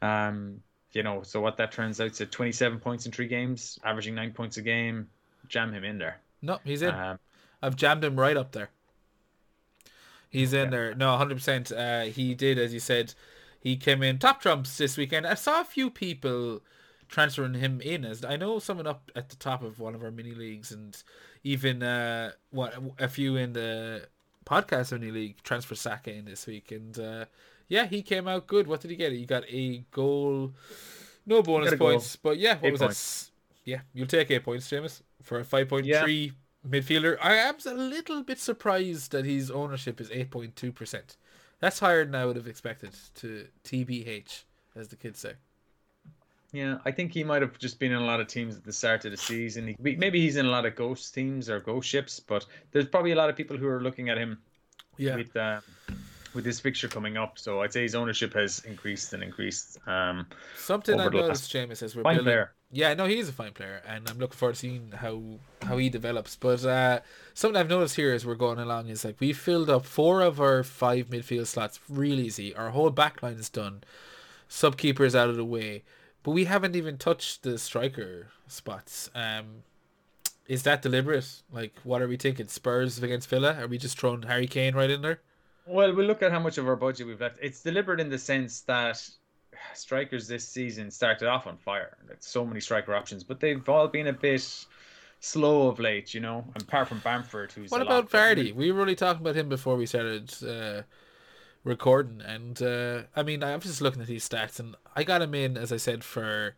[0.01, 4.13] Um, you know, so what that turns out to 27 points in three games, averaging
[4.13, 5.07] nine points a game.
[5.47, 6.19] Jam him in there.
[6.41, 6.93] no, he's in.
[6.93, 7.17] Um,
[7.61, 8.69] I've jammed him right up there.
[10.29, 10.69] He's in Yeah.
[10.71, 10.95] there.
[10.95, 11.71] No, 100%.
[11.71, 13.13] Uh, he did, as you said,
[13.61, 15.25] he came in top trumps this weekend.
[15.25, 16.61] I saw a few people
[17.07, 20.11] transferring him in as I know someone up at the top of one of our
[20.11, 21.01] mini leagues and
[21.43, 24.07] even uh what a few in the
[24.45, 27.25] podcast mini league transfer Saka in this week and uh
[27.67, 28.67] yeah he came out good.
[28.67, 29.11] What did he get?
[29.11, 30.53] He got a goal
[31.25, 31.89] no bonus a goal.
[31.91, 33.23] points but yeah what Eight was points.
[33.65, 36.33] that yeah you'll take eight points James for a 5.3
[36.67, 37.17] midfielder.
[37.21, 41.17] I am a little bit surprised that his ownership is 8.2%
[41.59, 44.43] that's higher than I would have expected to TBH
[44.75, 45.33] as the kids say
[46.53, 48.71] Yeah, I think he might have just been in a lot of teams at the
[48.71, 49.67] start of the season.
[49.67, 53.11] He, maybe he's in a lot of ghost teams or ghost ships, but there's probably
[53.11, 54.37] a lot of people who are looking at him
[54.97, 55.59] yeah with uh,
[56.33, 57.37] with this fixture coming up.
[57.37, 59.77] So I'd say his ownership has increased and increased.
[59.87, 60.25] Um,
[60.57, 62.25] Something last- noticed, Seamus, is we're fine building.
[62.31, 62.51] player.
[62.69, 65.21] Yeah, no, he is a fine player, and I'm looking forward to seeing how
[65.63, 66.35] how he develops.
[66.35, 66.99] But uh,
[67.33, 70.39] something I've noticed here as we're going along is like we filled up four of
[70.41, 72.53] our five midfield slots real easy.
[72.55, 73.83] Our whole back line is done.
[74.49, 75.83] Sub keeper is out of the way,
[76.27, 79.09] but we haven't even touched the striker spots.
[79.15, 79.63] Um,
[80.45, 81.41] Is that deliberate?
[81.53, 82.49] Like, what are we thinking?
[82.49, 83.55] Spurs against Villa?
[83.57, 85.21] Are we just throwing Harry Kane right in there?
[85.65, 87.37] Well, we'll look at how much of our budget we've left.
[87.41, 89.01] It's deliberate in the sense that
[89.73, 91.95] strikers this season started off on fire.
[92.09, 94.65] Like so many striker options, but they've all been a bit
[95.21, 96.43] slow of late, you know.
[96.57, 98.53] Apart from Bamford, who's what about Vardy?
[98.53, 100.81] We were really talking about him before we started uh,
[101.63, 105.33] recording, and uh, I mean, I'm just looking at these stats, and I got him
[105.33, 106.55] in as I said for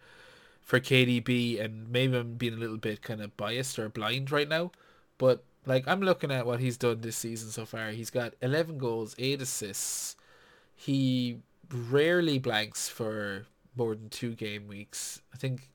[0.61, 4.47] for KDB, and maybe I'm being a little bit kind of biased or blind right
[4.47, 4.71] now,
[5.17, 7.89] but like I'm looking at what he's done this season so far.
[7.89, 10.15] He's got 11 goals, eight assists.
[10.75, 11.39] He
[11.71, 15.21] rarely blanks for more than two game weeks.
[15.33, 15.69] I think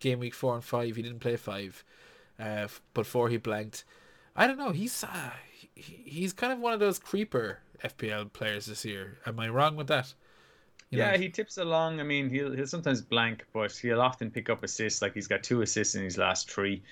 [0.00, 1.84] game week four and five he didn't play five,
[2.38, 3.84] uh, but four he blanked.
[4.34, 4.70] I don't know.
[4.70, 5.30] He's uh,
[5.82, 9.18] he's kind of one of those creeper FPL players this year.
[9.26, 10.14] Am I wrong with that?
[10.90, 11.18] You yeah, know?
[11.18, 12.00] he tips along.
[12.00, 15.00] I mean, he'll he'll sometimes blank, but he'll often pick up assists.
[15.00, 16.82] Like he's got two assists in his last three.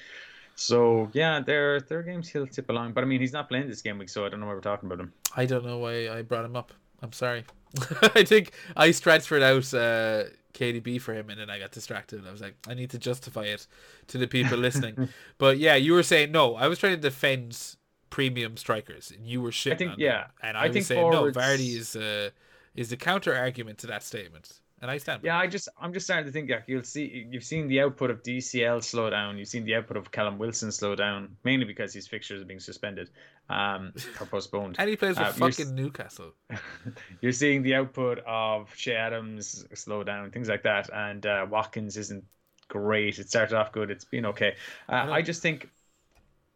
[0.57, 2.92] So yeah, there there are games he'll tip along.
[2.92, 4.61] But I mean, he's not playing this game week, so I don't know why we're
[4.61, 5.12] talking about him.
[5.37, 6.72] I don't know why I brought him up.
[7.03, 7.44] I'm sorry.
[8.03, 10.24] I think I transferred out uh,
[10.55, 12.26] KDB for him, and then I got distracted.
[12.26, 13.66] I was like, I need to justify it
[14.09, 15.09] to the people listening.
[15.38, 16.57] but yeah, you were saying no.
[16.57, 17.76] I was trying to defend
[18.11, 19.73] premium strikers, and you were shitting.
[19.73, 20.31] I think yeah, them.
[20.42, 21.37] and I, I was think saying forwards...
[21.37, 21.42] no.
[21.42, 22.31] Vardy is uh,
[22.75, 25.23] is the counter argument to that statement and I stand.
[25.23, 28.11] Yeah, I just I'm just starting to think like you'll see you've seen the output
[28.11, 31.92] of DCL slow down, you've seen the output of Callum Wilson slow down, mainly because
[31.92, 33.11] his fixtures are being suspended,
[33.51, 34.77] um, or postponed.
[34.79, 36.33] and he plays with uh, fucking Newcastle.
[37.20, 41.96] you're seeing the output of Che Adams slow down, things like that, and uh, Watkins
[41.99, 42.25] isn't
[42.68, 43.18] great.
[43.18, 44.55] It started off good, it's been okay.
[44.88, 45.68] Uh, I, I, just think,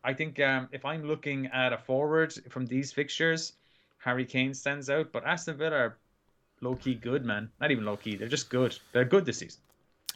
[0.05, 3.55] I think um, if I'm looking at a forward from these fixtures.
[4.05, 5.97] Harry Kane stands out, but Aston Villa are
[6.61, 7.51] low key good, man.
[7.61, 8.17] Not even low key.
[8.17, 8.79] They're just good.
[8.93, 9.61] They're good this season.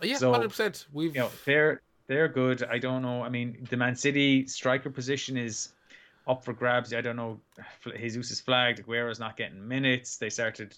[0.03, 0.87] Yeah, hundred so, percent.
[0.93, 2.63] We've you know they're they're good.
[2.65, 3.23] I don't know.
[3.23, 5.71] I mean, the Man City striker position is
[6.27, 6.93] up for grabs.
[6.93, 7.41] I don't know.
[7.97, 8.79] Jesus is flagged.
[8.81, 10.19] Aguero's not getting minutes.
[10.19, 10.77] They started,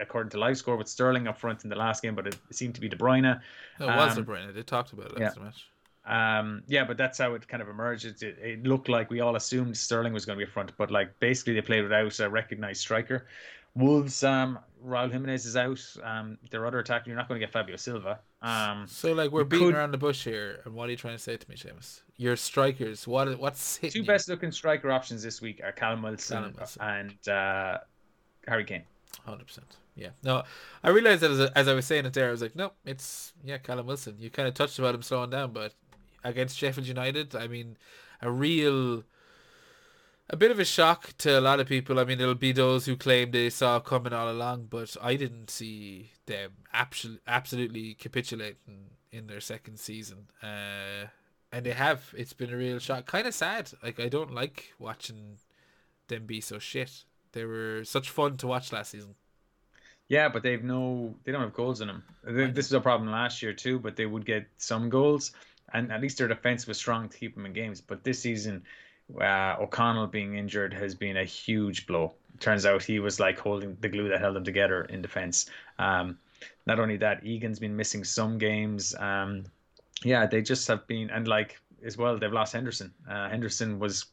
[0.00, 2.74] according to live score, with Sterling up front in the last game, but it seemed
[2.74, 3.40] to be De Bruyne.
[3.80, 4.52] It um, was De Bruyne.
[4.52, 5.44] They talked about it last yeah.
[5.44, 5.68] match.
[6.06, 8.04] Um, yeah, but that's how it kind of emerged.
[8.04, 10.90] It, it, looked like we all assumed Sterling was going to be up front, but
[10.90, 13.26] like basically they played without a recognized striker.
[13.74, 15.82] Wolves, um, Raul Jimenez is out.
[16.02, 18.20] Um, their other attacker, you're not going to get Fabio Silva.
[18.40, 19.74] Um, so like we're beating could...
[19.74, 22.02] around the bush here, and what are you trying to say to me, Seamus?
[22.16, 24.04] Your strikers, what what's two you?
[24.04, 26.82] best looking striker options this week are Callum Wilson, Callum Wilson.
[26.82, 27.78] and uh,
[28.46, 28.84] Harry Kane.
[29.24, 29.76] Hundred percent.
[29.96, 30.10] Yeah.
[30.22, 30.42] No,
[30.82, 33.32] I realized that as, as I was saying it there, I was like, no, it's
[33.44, 34.16] yeah, Callum Wilson.
[34.18, 35.72] You kind of touched about him slowing down, but
[36.24, 37.76] against Sheffield United, I mean,
[38.20, 39.04] a real
[40.30, 42.00] a bit of a shock to a lot of people.
[42.00, 45.50] I mean, there'll be those who claim they saw coming all along, but I didn't
[45.50, 50.28] see them absolutely absolutely capitulating in their second season.
[50.42, 51.08] Uh,
[51.52, 52.12] and they have.
[52.16, 53.06] It's been a real shock.
[53.06, 53.70] Kind of sad.
[53.82, 55.38] Like I don't like watching
[56.08, 57.04] them be so shit.
[57.32, 59.14] They were such fun to watch last season.
[60.08, 61.14] Yeah, but they've no.
[61.24, 62.02] They don't have goals in them.
[62.24, 65.32] This is a problem last year too, but they would get some goals,
[65.74, 67.80] and at least their defense was strong to keep them in games.
[67.80, 68.62] But this season
[69.20, 72.14] uh, O'Connell being injured has been a huge blow.
[72.40, 75.46] Turns out he was like holding the glue that held them together in defense.
[75.78, 76.18] Um,
[76.66, 78.94] not only that, Egan's been missing some games.
[78.98, 79.44] Um,
[80.02, 82.92] yeah, they just have been, and like as well, they've lost Henderson.
[83.08, 84.06] Uh, Henderson was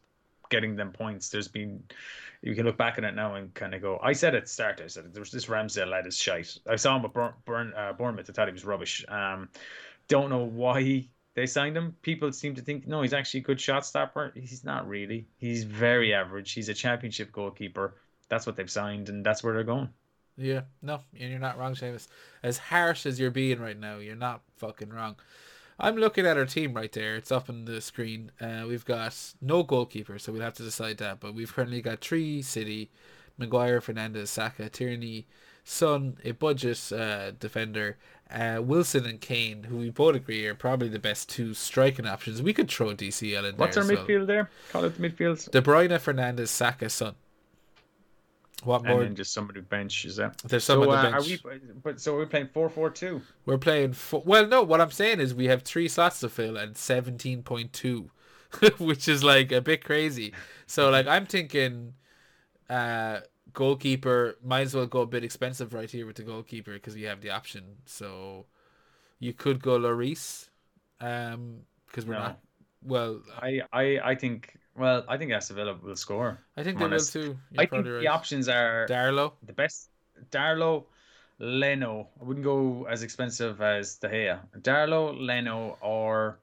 [0.50, 1.30] getting them points.
[1.30, 1.82] There's been,
[2.41, 4.00] you can look back at it now and kind of go.
[4.04, 6.58] I said at start, I said there was this Ramsdale lad is shite.
[6.69, 8.30] I saw him at uh, Bournemouth.
[8.30, 9.06] I thought he was rubbish.
[9.08, 9.50] Um,
[10.08, 11.96] don't know why they signed him.
[12.02, 14.32] People seem to think no, he's actually a good shot stopper.
[14.36, 15.28] He's not really.
[15.38, 16.52] He's very average.
[16.52, 17.96] He's a championship goalkeeper.
[18.30, 19.89] That's what they've signed, and that's where they're going.
[20.38, 22.08] Yeah, no, and you're not wrong, Seamus.
[22.41, 25.17] As harsh as you're being right now, you're not fucking wrong.
[25.80, 27.15] I'm looking at our team right there.
[27.15, 28.32] It's up on the screen.
[28.39, 31.20] Uh, we've got no goalkeeper, so we'll have to decide that.
[31.20, 32.91] But we've currently got three City,
[33.38, 35.28] Maguire, Fernandes, Saka, Tierney,
[35.63, 37.97] Son, a budget uh, defender,
[38.32, 42.41] uh, Wilson and Kane, who we both agree are probably the best two striking options.
[42.41, 43.84] We could throw DCL in What's there.
[43.84, 44.26] What's our midfield well.
[44.26, 44.50] there?
[44.71, 45.52] Call it the midfield.
[45.52, 47.15] De Bruyne, Fernandes, Saka, Son.
[48.63, 49.00] What more?
[49.00, 50.38] And then just somebody bench is that?
[50.39, 51.15] There's some so, uh, bench.
[51.15, 53.21] Are we, but so we're playing four four two.
[53.45, 54.21] We're playing four.
[54.24, 54.62] Well, no.
[54.62, 58.12] What I'm saying is we have three slots to fill and seventeen point two,
[58.78, 60.34] which is like a bit crazy.
[60.67, 61.95] So like I'm thinking,
[62.69, 63.21] uh,
[63.54, 67.08] goalkeeper might as well go a bit expensive right here with the goalkeeper because you
[67.08, 67.64] have the option.
[67.86, 68.45] So
[69.20, 70.49] you could go Lloris,
[70.99, 72.20] um, because we're no.
[72.20, 72.39] not.
[72.84, 76.39] Well, I, I I think well I think Aston Villa will score.
[76.58, 77.14] I think they honest.
[77.16, 77.38] will too.
[77.52, 77.99] You're I think right.
[78.02, 79.89] the options are Darlow, the best.
[80.30, 80.86] Darlow,
[81.39, 82.10] Leno.
[82.20, 84.39] I wouldn't go as expensive as De Gea.
[84.60, 86.39] Darlow, Leno, or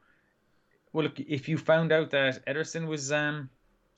[0.93, 3.51] well, look, if you found out that Ederson was um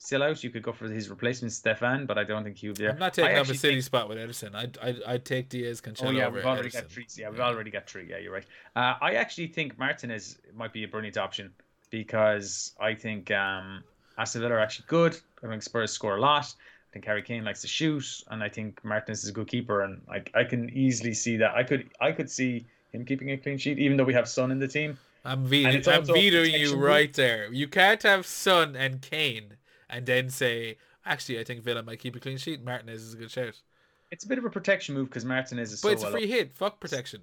[0.03, 2.07] still out, you could go for his replacement, Steffen.
[2.07, 2.93] But I don't think he would be there.
[2.93, 4.55] I'm not taking I up a city think- spot with Ederson.
[4.55, 6.73] I'd, I'd, I'd take Dias Cancelo Oh yeah, over we've already Ederson.
[6.81, 7.05] got three.
[7.15, 7.45] Yeah, we've Yeah.
[7.45, 8.07] already got three.
[8.09, 8.45] Yeah, you're right.
[8.75, 11.53] Uh, I actually think Martinez might be a brilliant option
[11.91, 13.83] because I think um,
[14.17, 15.17] Aston Villa are actually good.
[15.43, 16.45] I think Spurs score a lot.
[16.45, 19.83] I think Harry Kane likes to shoot, and I think Martinez is a good keeper.
[19.83, 21.55] And I, I can easily see that.
[21.55, 24.51] I could I could see him keeping a clean sheet, even though we have Son
[24.51, 24.97] in the team.
[25.23, 27.47] I'm, vetoing, I'm vetoing you right there.
[27.53, 29.57] You can't have Son and Kane
[29.91, 32.63] and then say, actually, I think Villa might keep a clean sheet.
[32.63, 33.61] Martinez is a good shout.
[34.09, 36.13] It's a bit of a protection move because Martinez is But so it's a well
[36.13, 36.51] free hit.
[36.53, 37.21] Fuck protection.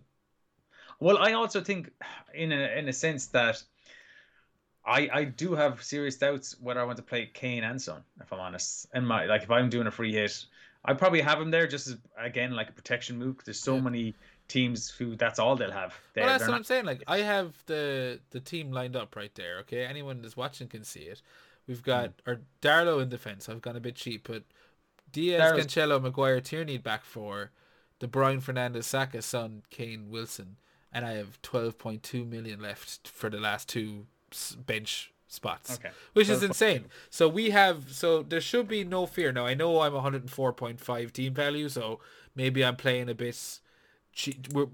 [1.00, 1.90] Well, I also think,
[2.34, 3.62] in a in a sense that
[4.86, 8.02] I I do have serious doubts whether I want to play Kane and Son.
[8.20, 10.44] If I'm honest, and my like if I'm doing a free hit,
[10.84, 13.36] I probably have him there just as again like a protection move.
[13.36, 13.82] 'cause there's so Yeah.
[13.82, 14.14] many
[14.48, 15.94] teams who that's all they'll have.
[16.14, 16.86] They're, well, that's what not- I'm saying.
[16.86, 19.58] Like, I have the the team lined up right there.
[19.58, 21.20] Okay, anyone that's watching can see it.
[21.68, 23.48] We've got our Darlow in defense.
[23.48, 24.42] I've gone a bit cheap, but
[25.12, 27.50] Dias, Darlow's- Cancelo, Maguire, Tierney back four,
[28.00, 30.56] De Bruyne, Fernandes, Saka, Son, Kane, Wilson,
[30.92, 34.06] and I have 12.2 million left for the last two
[34.66, 35.74] bench spots.
[35.74, 35.90] Okay.
[36.14, 36.86] Which is insane.
[37.10, 39.30] So we have so there should be no fear.
[39.30, 42.00] Now I know I'm 104.5 team value, so
[42.34, 43.60] maybe I'm playing a bit.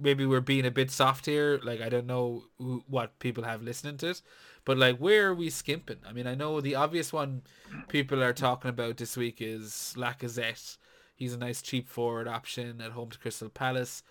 [0.00, 1.60] Maybe we're being a bit soft here.
[1.62, 4.22] Like I don't know who, what people have listening to it,
[4.64, 5.98] but like where are we skimping?
[6.06, 7.42] I mean, I know the obvious one
[7.88, 10.76] people are talking about this week is Lacazette.
[11.16, 14.02] He's a nice cheap forward option at home to Crystal Palace.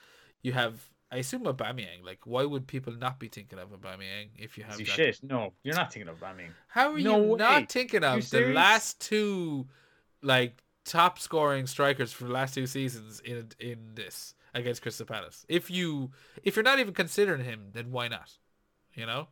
[0.42, 2.04] You have, I assume, Aubameyang.
[2.06, 5.20] Like, why would people not be thinking of Aubameyang if you have Is that?
[5.24, 6.52] No, you're not thinking of Aubameyang.
[6.68, 7.38] how are No you way.
[7.38, 9.68] not thinking of the last two,
[10.22, 15.46] like top scoring strikers for the last two seasons in in this against Crystal Palace?
[15.50, 16.12] If you
[16.44, 18.32] if you're not even considering him, then why not?
[18.94, 19.28] You know,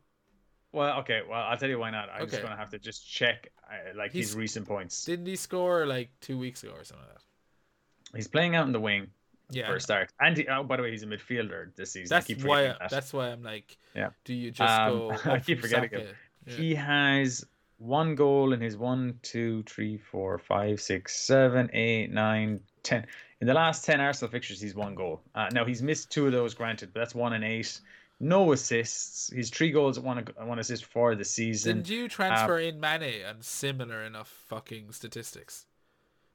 [0.74, 1.22] Well, okay.
[1.28, 2.10] Well, I'll tell you why not.
[2.10, 2.32] I'm Okay.
[2.32, 5.04] just gonna have to just check uh, like He's- his recent points.
[5.06, 8.18] didn't he score like two weeks ago or something like that?
[8.18, 9.08] He's playing out in the wing
[9.50, 12.10] Yeah, for a start, and he, oh, by the way, he's a midfielder this season.
[12.16, 12.64] that's why.
[12.64, 12.90] that.
[12.90, 14.10] That's why I'm like, Yeah.
[14.24, 15.12] Do you just Um, go?
[15.26, 16.04] I keep forgetting Saka?
[16.06, 16.16] him.
[16.48, 16.54] Yeah.
[16.56, 17.46] He has
[17.78, 23.06] one goal in his one, two, three, four, five, six, seven, eight, nine, ten.
[23.40, 25.22] In the last ten Arsenal fixtures, he's one goal.
[25.36, 27.80] Uh, now he's missed two of those, granted, but that's one and eight.
[28.20, 29.32] No assists.
[29.34, 31.78] He's three goals, one one assist for the season.
[31.78, 35.66] Didn't you transfer in Mane and similar enough fucking statistics?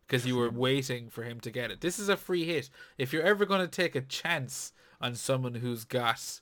[0.07, 1.81] Because you were waiting for him to get it.
[1.81, 2.71] This is a free hit.
[2.99, 6.41] If you're ever going to take a chance on someone who's got,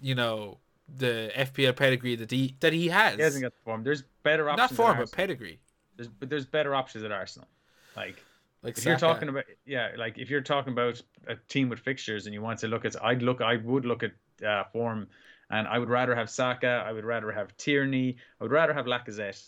[0.00, 0.58] you know,
[0.94, 3.84] the FPL pedigree that he that he has, He hasn't got the form.
[3.84, 4.70] There's better options.
[4.70, 5.60] not form but pedigree.
[5.96, 7.48] There's, but there's better options at Arsenal.
[7.96, 8.22] Like
[8.62, 12.26] Like if you're talking about yeah, like if you're talking about a team with fixtures
[12.26, 14.12] and you want to look at, I'd look, I would look at
[14.46, 15.08] uh, form,
[15.50, 18.86] and I would rather have Saka, I would rather have Tierney, I would rather have
[18.86, 19.42] Lacazette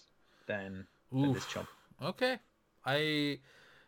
[0.47, 1.69] than, than this chump.
[2.03, 2.39] Okay,
[2.85, 3.39] I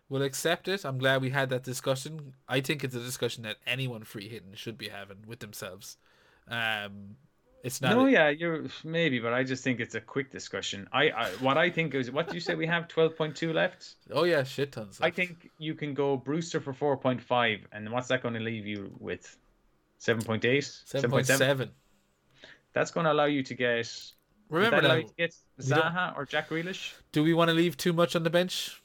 [0.09, 0.85] will accept it.
[0.85, 2.35] I'm glad we had that discussion.
[2.49, 5.97] I think it's a discussion that anyone free hitting should be having with themselves.
[6.49, 7.16] Um,
[7.62, 7.96] it's not.
[7.96, 10.88] No, a- yeah, you're maybe, but I just think it's a quick discussion.
[10.92, 12.88] I, I what I think is, what do you say we have?
[12.88, 13.96] Twelve point two left.
[14.11, 14.98] Oh yeah, shit tons.
[15.00, 18.40] I think you can go Brewster for four point five, and what's that going to
[18.40, 19.36] leave you with?
[19.98, 20.70] Seven point eight.
[20.84, 21.70] seven point seven.
[22.72, 23.90] That's going to allow you to get.
[24.48, 26.92] Remember that allow now, to get Zaha or Jack Grealish.
[27.11, 28.80] do we want to leave too much on the bench?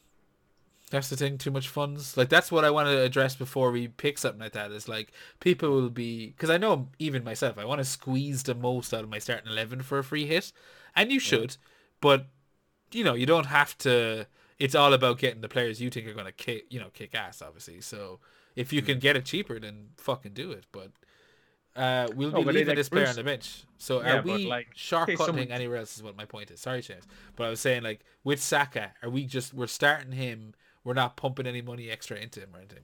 [0.92, 1.38] That's the thing.
[1.40, 2.16] Too much funds.
[2.16, 4.72] Like that's what I want to address before we pick something like that.
[4.72, 7.58] Is like people will be because I know even myself.
[7.58, 10.52] I want to squeeze the most out of my starting eleven for a free hit,
[10.96, 11.58] and you should,
[12.02, 12.28] but
[12.92, 14.28] you know you don't have to.
[14.60, 17.16] It's all about getting the players you think are going to kick, you know, kick
[17.16, 17.42] ass.
[17.42, 18.20] Obviously, so
[18.56, 20.66] if you can get it cheaper, then fucking do it.
[20.72, 20.92] But
[21.76, 23.64] uh, we'll No, be leaving like this player Bruce- on the bench.
[23.78, 25.96] So Yeah, are we like, shortcutting okay, someone- anywhere else?
[25.96, 26.60] Is what my point is.
[26.60, 30.54] Sorry, James, but I was saying like with Saka, are we just we're starting him?
[30.84, 32.84] We're not pumping any money extra into him or anything.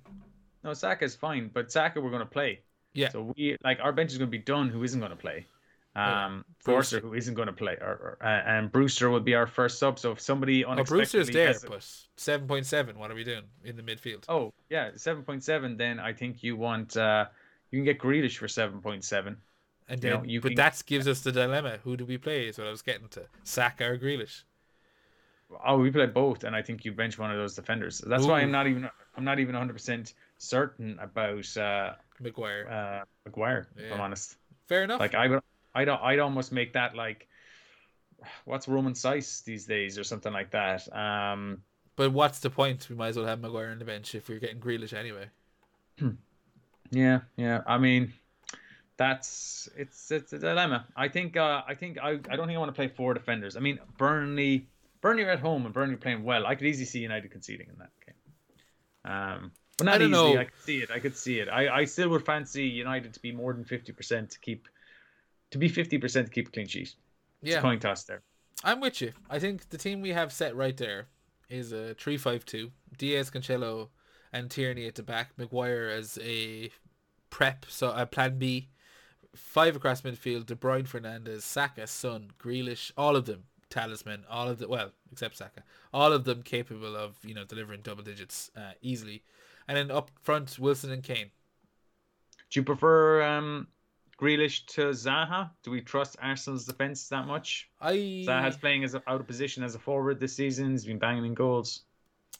[0.64, 2.62] No, Saka's fine, but Saka we're going to play.
[2.94, 3.10] Yeah.
[3.10, 4.70] So we like our bench is going to be done.
[4.70, 5.46] Who isn't going to play?
[5.96, 9.48] Um, Forster, who isn't going to play, or, or uh, and Brewster will be our
[9.48, 9.98] first sub.
[9.98, 13.00] So if somebody Oh, unexpectedly Brewster's there, has- but seven point seven.
[13.00, 14.24] What are we doing in the midfield?
[14.30, 15.76] oh yeah, seven point seven.
[15.76, 17.26] Then I think you want uh,
[17.72, 19.38] you can get Oh, Grealish for seven point seven.
[19.90, 22.20] and you then, know, you but can- that gives us the dilemma: who do we
[22.20, 22.48] play?
[22.48, 23.24] Is what I was getting to.
[23.44, 24.44] Saka or Grealish?
[25.66, 28.00] Oh, we play both, and I think you bench one of those defenders.
[28.00, 32.68] That's why I'm not even I'm not even 100 percent certain about uh, Maguire.
[32.70, 33.68] uh, Maguire.
[33.78, 34.36] If I'm honest,
[34.68, 35.00] Fair enough.
[35.00, 35.42] like I would
[35.74, 37.28] I'd I'd almost make that like
[38.46, 40.94] what's Romain Saiss these days or something like that.
[40.96, 41.64] Um,
[41.96, 42.90] but what's the point?
[42.90, 45.30] We might as well have Maguire on the bench if we're getting Grealish anyway.
[46.92, 47.62] yeah, yeah.
[47.66, 48.14] I mean,
[48.98, 50.88] that's it's it's a dilemma.
[50.96, 53.56] I think uh, I think I, I don't think I want to play four defenders.
[53.56, 54.68] I mean Burnley
[55.02, 56.46] Burnley are at home and Burnley playing well.
[56.46, 59.12] I could easily see United conceding in that game.
[59.14, 60.12] Um, but not I easily.
[60.34, 60.40] know.
[60.40, 60.92] I could see it.
[60.92, 61.48] I could see it.
[61.50, 64.68] I, I still would fancy United to be more than fifty percent to keep
[65.52, 66.96] to be fifty percent to keep a clean sheet.
[67.42, 67.60] It's Yeah.
[67.60, 68.22] a coin toss there.
[68.64, 69.14] I'm with you.
[69.30, 71.08] I think the team we have set right there
[71.48, 72.72] is a three-five-two.
[72.98, 73.90] Dias, Cancelo,
[74.34, 75.38] and Tierney at the back.
[75.38, 76.72] Maguire as a
[77.30, 78.70] prep, so a plan B.
[79.36, 80.48] Five across midfield.
[80.48, 84.24] De Bruyne, Fernandes, Saka, Son, Grealish, all of them talisman.
[84.30, 85.64] All of the well, except Saka,
[85.94, 89.24] all of them capable of you know delivering double digits uh, easily.
[89.68, 91.32] And then up front, Wilson and Kane.
[92.50, 93.68] Do you prefer um,
[94.18, 95.50] Grealish to Zaha?
[95.64, 97.70] Do we trust Arsenal's defense that much?
[97.82, 100.72] I Zaha's playing as a, out of position as a forward this season.
[100.72, 101.82] He's been banging in goals.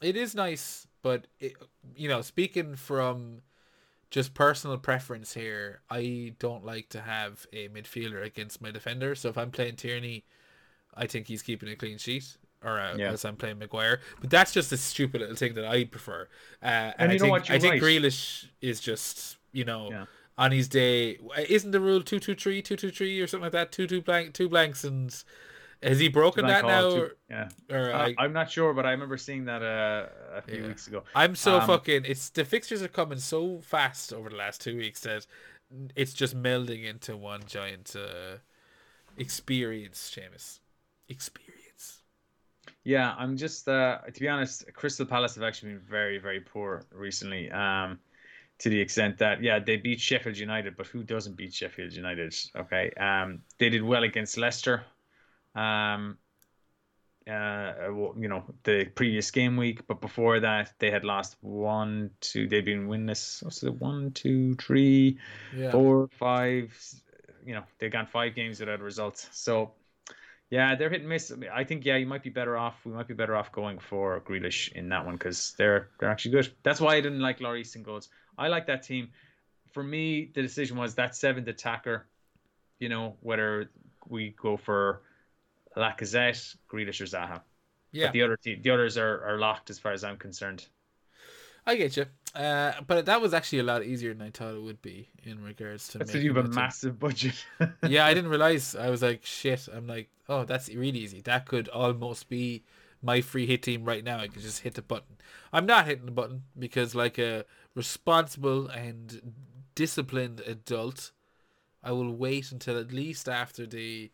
[0.00, 1.54] it is nice, but it,
[1.94, 3.42] you know, speaking from
[4.10, 9.14] just personal preference here, I don't like to have a midfielder against my defender.
[9.14, 10.24] So if I'm playing Tierney,
[10.98, 12.36] I think he's keeping a clean sheet.
[12.64, 13.12] Or uh, Yeah.
[13.12, 16.22] as I'm playing Maguire, but that's just a stupid little thing that I prefer.
[16.60, 17.80] Uh, and, And I think what, I you're think.
[17.82, 20.06] Grealish is just you know Yeah.
[20.36, 21.18] on his day.
[21.48, 23.70] Isn't the rule two two three two two three or something like that?
[23.70, 25.14] Two two blank two blanks and
[25.84, 26.90] has he broken that now?
[26.90, 27.48] Or, Yeah.
[27.70, 30.66] or Uh, I, I'm not sure, but I remember seeing that uh, a few Yeah.
[30.66, 31.04] weeks ago.
[31.14, 32.06] I'm so Um, fucking.
[32.06, 35.26] It's the fixtures are coming so fast over the last two weeks that
[35.94, 38.38] it's just melding into one giant uh,
[39.16, 40.58] experience, Seamus.
[41.08, 42.02] Experience.
[42.84, 46.84] Yeah, I'm just uh, to be honest, Crystal Palace have actually been very, very poor
[46.92, 47.50] recently.
[47.50, 47.98] Um,
[48.58, 52.34] to the extent that yeah, they beat Sheffield United, but who doesn't beat Sheffield United?
[52.56, 54.84] Okay, um, they did well against Leicester.
[55.54, 56.18] Um,
[57.28, 57.74] uh,
[58.18, 62.48] you know the previous game week, but before that they had lost one, two.
[62.48, 63.42] They've been winless.
[63.44, 63.74] What's it?
[63.74, 65.18] One, two, three,
[65.56, 65.70] Yeah.
[65.70, 66.76] four, five.
[67.44, 69.28] You know, they've gone five games without results.
[69.32, 69.72] So,
[70.50, 71.30] yeah, they're hit and miss.
[71.30, 72.74] I mean, I think yeah, you might be better off.
[72.84, 76.32] We might be better off going for Grealish in that one because they're they're actually
[76.32, 76.52] good.
[76.62, 78.08] That's why I didn't like Laurie Easton goals.
[78.38, 79.10] I like that team.
[79.72, 82.06] For me, the decision was that seventh attacker.
[82.78, 83.70] You know, whether
[84.08, 85.02] we go for
[85.76, 87.42] Lacazette, Grealish, or Zaha.
[87.92, 88.06] Yeah.
[88.06, 90.66] But the other te- the others are, are locked as far as I'm concerned.
[91.66, 92.06] I get you.
[92.34, 95.42] Uh, but that was actually a lot easier than I thought it would be in
[95.42, 95.98] regards to.
[95.98, 97.44] That's you have a massive budget.
[97.88, 98.76] yeah, I didn't realize.
[98.76, 99.68] I was like, shit.
[99.72, 101.20] I'm like, oh, that's really easy.
[101.22, 102.64] That could almost be
[103.02, 104.18] my free hit team right now.
[104.18, 105.16] I could just hit the button.
[105.52, 109.34] I'm not hitting the button because, like a responsible and
[109.74, 111.12] disciplined adult,
[111.82, 114.10] I will wait until at least after the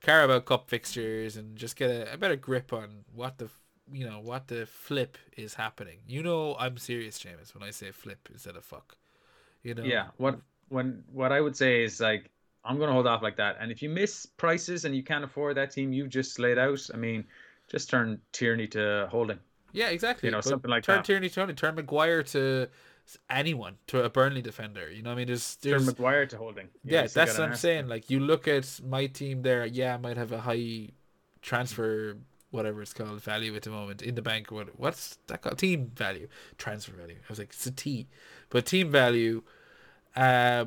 [0.00, 3.48] Carabao Cup fixtures and just get a, a better grip on what the
[3.92, 5.98] you know what the flip is happening.
[6.06, 8.96] You know, I'm serious, James, when I say flip instead of fuck.
[9.62, 9.84] You know.
[9.84, 10.06] Yeah.
[10.16, 12.30] What when what I would say is like
[12.64, 13.56] I'm gonna hold off like that.
[13.60, 16.80] And if you miss prices and you can't afford that team you just laid out,
[16.92, 17.24] I mean,
[17.70, 19.38] just turn Tierney to Holding.
[19.72, 20.28] Yeah, exactly.
[20.28, 20.92] You know, But something like that.
[20.92, 21.04] turn that.
[21.04, 21.56] Tierney to Holding.
[21.56, 22.68] turn Maguire to
[23.28, 24.90] anyone, to a Burnley defender.
[24.90, 26.68] You know, what I mean, there's, Turn Maguire to Holding.
[26.84, 27.88] yeah, you still that's what I'm saying.
[27.88, 29.66] Like, you look at my team there.
[29.66, 30.88] Yeah, I might have a high
[31.42, 32.16] transfer,
[32.54, 34.50] whatever it's called, value at the moment in the bank.
[34.50, 34.78] What?
[34.78, 35.58] What's that called?
[35.58, 37.16] Team value, transfer value.
[37.16, 38.06] I was like, it's a T,
[38.48, 39.42] but team value.
[40.14, 40.66] Uh,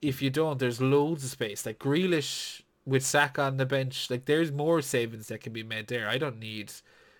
[0.00, 1.66] if you don't, there's loads of space.
[1.66, 5.88] Like Grealish with Saka on the bench, like there's more savings that can be made
[5.88, 6.08] there.
[6.08, 6.72] I don't need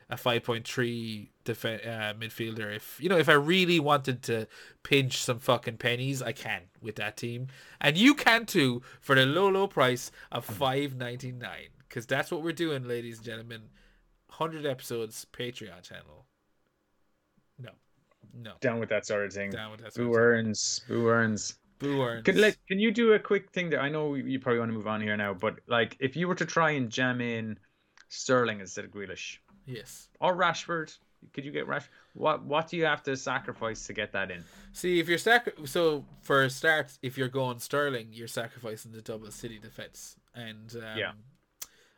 [0.08, 2.74] a 5.3 def- uh, midfielder.
[2.74, 4.46] If you know, if I really wanted to
[4.82, 7.48] pinch some fucking pennies, I can with that team,
[7.78, 11.42] and you can too for the low, low price of 5.99.
[11.88, 13.62] Because that's what we're doing, ladies and gentlemen.
[14.28, 16.26] 100 episodes, Patreon channel.
[17.58, 17.70] No,
[18.34, 19.50] no, Down with that sort of thing.
[19.50, 19.94] down with that.
[19.94, 20.80] Boo sort of earns.
[20.88, 21.50] Boo earns.
[21.52, 21.58] thing.
[21.90, 22.24] Boo earns.
[22.24, 23.80] Can let can you do a quick thing there?
[23.80, 26.34] I know you probably want to move on here now, but like if you were
[26.36, 27.58] to try and jam in
[28.08, 30.08] Sterling instead of Grealish Yes.
[30.20, 30.96] or Rashford,
[31.32, 31.84] could you get Rash?
[32.14, 34.44] What what do you have to sacrifice to get that in?
[34.72, 39.02] See, if you're sac- so for a start, if you're going Sterling, you're sacrificing the
[39.02, 41.12] double city defense, and um, Yeah.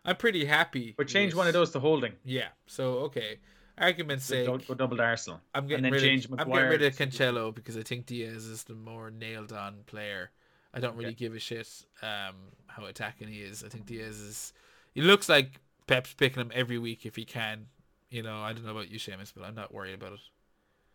[0.05, 0.95] I'm pretty happy.
[0.97, 2.13] But change with- one of those to Holding.
[2.25, 2.49] Yeah.
[2.67, 3.39] So okay,
[3.79, 5.41] argument's sake, don't go double to Arsenal.
[5.55, 8.45] I'm getting then rid change of I'm getting rid of Cancelo because I think Dias
[8.45, 10.31] is the more nailed on player.
[10.73, 11.69] I don't really give a shit
[12.01, 12.35] um,
[12.69, 13.65] how attacking he is.
[13.65, 14.53] I think Dias is.
[14.95, 17.67] He looks like Pep's picking him every week if he can.
[18.11, 20.21] You know, I don't know about you, Seamus, but I'm not worried about it.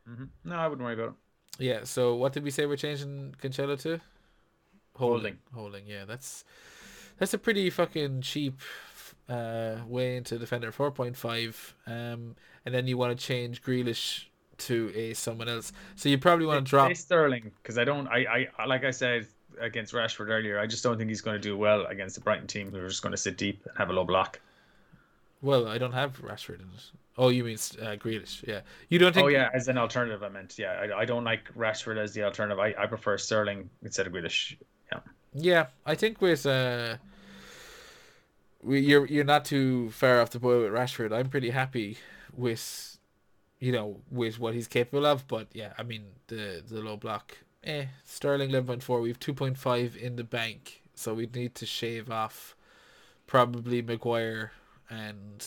[0.08, 1.64] hmm No, I wouldn't worry about it.
[1.64, 1.84] Yeah.
[1.84, 4.00] So what did we say we're changing Cancelo to?
[4.96, 5.38] Holding.
[5.54, 5.88] Holding.
[5.88, 6.46] Yeah, that's
[7.18, 8.60] that's a pretty fucking cheap
[9.30, 10.72] uh way into defender.
[10.72, 11.76] Four point five.
[11.88, 14.26] Um, and then you want to change Grealish
[14.58, 15.72] to a someone else.
[15.96, 16.96] So you probably want to drop.
[16.96, 18.08] Sterling because I don't.
[18.08, 19.28] I, I like I said
[19.60, 20.60] against Rashford earlier.
[20.60, 22.88] I just don't think he's going to do well against the Brighton team who are
[22.88, 24.40] just going to sit deep and have a low block.
[25.42, 26.92] Well, I don't have Rashford in it.
[27.18, 28.46] Oh, you mean uh, Grealish?
[28.48, 28.62] Yeah.
[28.90, 29.26] You don't think?
[29.26, 30.58] Oh yeah, as an alternative, I meant.
[30.58, 32.60] Yeah, I, I don't like Rashford as the alternative.
[32.60, 34.58] I, I prefer Sterling instead of Grealish.
[34.92, 35.00] Yeah.
[35.34, 36.98] Yeah, I think with uh,
[38.68, 41.14] you're you're not too far off the boil with Rashford.
[41.14, 41.98] I'm pretty happy
[42.34, 42.98] with,
[43.60, 45.28] you know, with what he's capable of.
[45.28, 47.38] But yeah, I mean the the low block.
[47.64, 49.02] Eh, Sterling eleven point four.
[49.02, 52.56] We've two point five in the bank, so we'd need to shave off
[53.28, 54.52] probably Maguire
[54.90, 55.46] and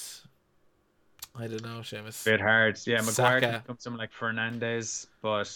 [1.34, 2.24] I don't know, Seamus.
[2.24, 2.78] Bit hard.
[2.84, 3.40] Yeah, Maguire Saka.
[3.40, 5.52] can become someone like Fernandez, but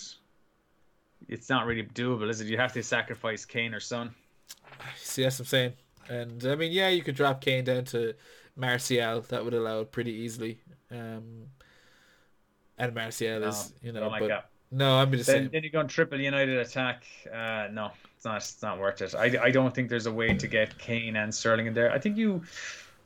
[1.29, 2.47] it's not really doable, is it?
[2.47, 4.15] You have to sacrifice Kane or Son.
[4.97, 5.73] See, that's what I'm saying.
[6.09, 8.15] And I mean, yeah, you could drop Kane down to
[8.57, 9.21] Martial.
[9.23, 10.61] That would allow it pretty easily.
[10.91, 11.47] Um,
[12.79, 14.45] and Martial No, is, you know, don't like
[14.75, 15.51] no, I'm just saying.
[15.53, 17.05] then you're going triple United attack.
[17.31, 18.39] Uh, no, it's not.
[18.39, 19.15] It's not worth it.
[19.15, 21.93] I, I don't think there's a way to get Kane and Sterling in there.
[21.93, 22.43] I think you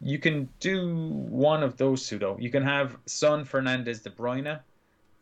[0.01, 0.97] you can do
[1.29, 2.37] one of those two though.
[2.39, 4.61] You can have Son, Fernandes, De Bruyne,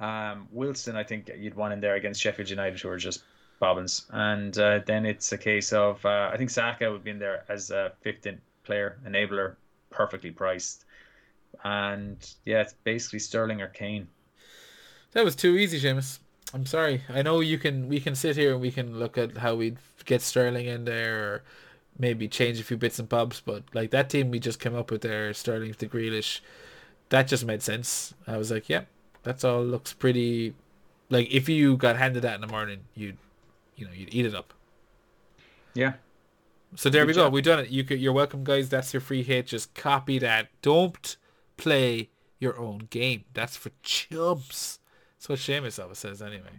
[0.01, 0.97] um, Wilson.
[0.97, 3.23] I think you'd want in there against Sheffield United, who are just
[4.13, 7.45] And uh, then it's a case of uh, I think Saka would be in there
[7.49, 9.57] as a 15th player enabler,
[9.91, 10.85] perfectly priced.
[11.65, 14.09] And yeah, it's basically Sterling or Kane.
[15.13, 16.19] That was too easy, Seamus.
[16.53, 17.03] I'm sorry.
[17.09, 17.89] I know you can.
[17.89, 21.23] We can sit here and we can look at how we'd get Sterling in there,
[21.23, 21.43] or
[21.99, 23.41] maybe change a few bits and bobs.
[23.45, 26.41] But like that team we just came up with there, Sterling to Grealish,
[27.09, 28.15] that just made sense.
[28.27, 28.87] I was like, yep,
[29.23, 30.55] that's all looks pretty.
[31.11, 33.19] Like if you got handed that in the morning, you'd,
[33.77, 34.53] you know, you'd eat it up.
[35.75, 35.95] Yeah.
[36.77, 37.29] So there Good we go.
[37.29, 37.71] We've done it.
[37.71, 38.69] You could, you're welcome, guys.
[38.69, 39.47] That's your free hit.
[39.47, 40.49] Just copy that.
[40.63, 41.17] Don't
[41.57, 43.25] play your own game.
[43.33, 44.81] That's for chumps.
[45.17, 46.51] That's what Seamus always says anyway.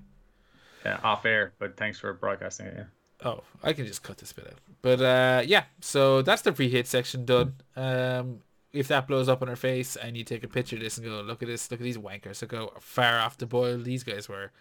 [0.85, 2.73] Yeah, off air, but thanks for broadcasting it.
[2.77, 2.83] Yeah.
[3.23, 4.59] Oh, I can just cut this bit out.
[4.81, 7.55] But uh, yeah, so that's the free hit section done.
[7.75, 8.39] Um,
[8.71, 11.05] if that blows up in our face and you take a picture of this and
[11.05, 14.03] go, look at this, look at these wankers, look how far off the boil these
[14.03, 14.51] guys were.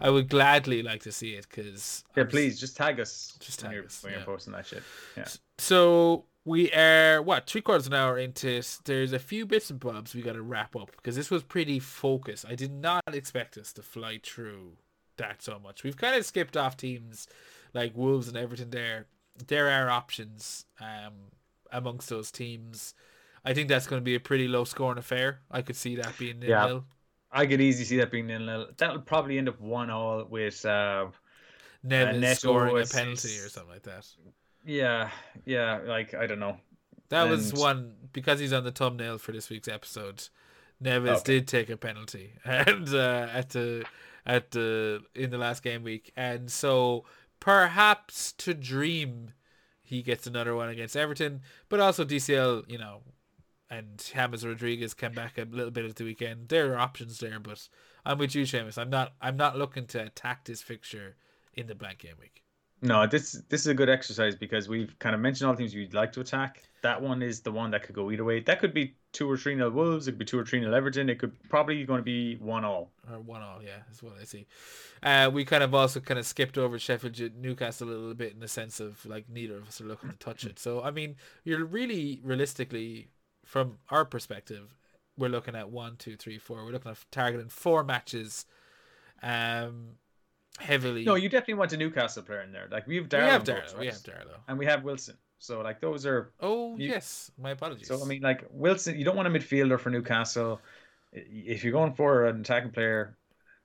[0.00, 3.36] I would gladly like to see it because Yeah, please just tag us.
[3.40, 4.18] Just tag you're, us, when yeah.
[4.18, 4.82] you're posting that shit.
[5.16, 5.28] Yeah.
[5.58, 8.78] So we are what three quarters of an hour into it.
[8.84, 11.78] There's a few bits and bobs we got to wrap up because this was pretty
[11.78, 12.46] focused.
[12.48, 14.72] I did not expect us to fly through
[15.16, 15.84] that so much.
[15.84, 17.26] We've kind of skipped off teams
[17.74, 18.70] like Wolves and Everton.
[18.70, 19.06] There,
[19.46, 21.12] there are options um,
[21.70, 22.94] amongst those teams.
[23.44, 25.40] I think that's going to be a pretty low scoring affair.
[25.50, 26.80] I could see that being nil Yeah.
[27.32, 27.40] Nil.
[27.40, 28.66] I could easily see that being nil nil.
[28.76, 31.06] That'll probably end up one all with uh
[31.86, 34.06] Neves Neto scoring a penalty or something like that.
[34.64, 35.10] yeah,
[35.46, 36.58] yeah, like I don't know.
[37.08, 40.28] That was one because he's on the thumbnail for this week's episode.
[40.82, 41.22] Neves Okay.
[41.24, 43.84] did take a penalty, and uh, at the
[44.26, 47.04] at the in the last game week, and so
[47.40, 49.32] perhaps to dream
[49.82, 53.00] he gets another one against Everton, but also DCL, you know,
[53.70, 56.48] and James Rodriguez came back a little bit at the weekend.
[56.48, 57.68] There are options there, but
[58.04, 58.78] I'm with you, Seamus.
[58.78, 61.16] I'm not I'm not looking to attack this fixture
[61.54, 62.42] in the blank game week.
[62.82, 65.74] No, this this is a good exercise because we've kind of mentioned all the teams
[65.74, 66.62] you'd like to attack.
[66.82, 68.40] That one is the one that could go either way.
[68.40, 70.08] That could be two or three nil Wolves.
[70.08, 71.10] It could be two or three nil Everton.
[71.10, 72.90] It could probably going to be one all.
[73.10, 74.46] or one all, yeah, is what I see.
[75.02, 78.40] Uh, we kind of also kind of skipped over Sheffield Newcastle a little bit in
[78.40, 80.58] the sense of like neither of us are looking to touch it.
[80.58, 83.08] So I mean, you're really realistically,
[83.50, 84.76] from our perspective,
[85.18, 86.64] we're looking at one, two, three, four.
[86.64, 88.46] We're looking at targeting four matches,
[89.24, 89.96] um,
[90.60, 91.04] heavily.
[91.04, 92.68] No, you definitely want a Newcastle player in there.
[92.70, 94.36] Like we have we Darlow, have in both, Darlow, we have Darlow.
[94.46, 95.16] and we have Wilson.
[95.40, 97.88] So like those are Oh You- yes, my apologies.
[97.88, 100.60] So I mean, like Wilson, you don't want a midfielder for Newcastle.
[101.12, 103.16] If you're going for an attacking player,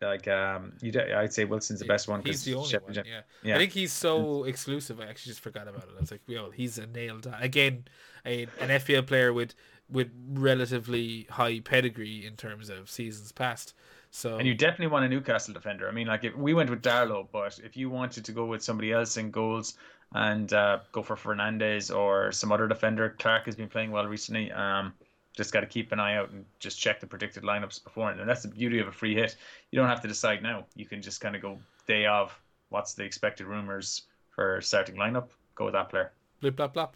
[0.01, 2.21] like um, you, I'd say Wilson's the best one.
[2.23, 3.05] He's the only Sheffield one.
[3.05, 3.21] Yeah.
[3.43, 3.55] Yeah.
[3.55, 4.99] I think he's so exclusive.
[4.99, 5.89] I actually just forgot about it.
[5.95, 7.35] I was like, well, he's a nailed on.
[7.41, 7.85] Again,
[8.25, 9.53] a, an FPL player with
[9.89, 13.73] with relatively high pedigree in terms of seasons past.
[14.11, 15.87] So And you definitely want a Newcastle defender.
[15.87, 18.63] I mean, like if we went with Darlow, but if you wanted to go with
[18.63, 19.75] somebody else in goals
[20.13, 24.51] and uh, go for Fernandez or some other defender, Clark has been playing well recently.
[24.51, 24.93] Um,
[25.33, 28.21] just got to keep an eye out and just check the predicted lineups beforehand.
[28.21, 29.35] And that's the beauty of a free hit.
[29.71, 30.65] You don't have to decide now.
[30.75, 32.37] You can just kind of go day of.
[32.69, 35.27] What's the expected rumors for starting lineup?
[35.55, 36.11] Go with that player.
[36.39, 36.89] blip blop blop.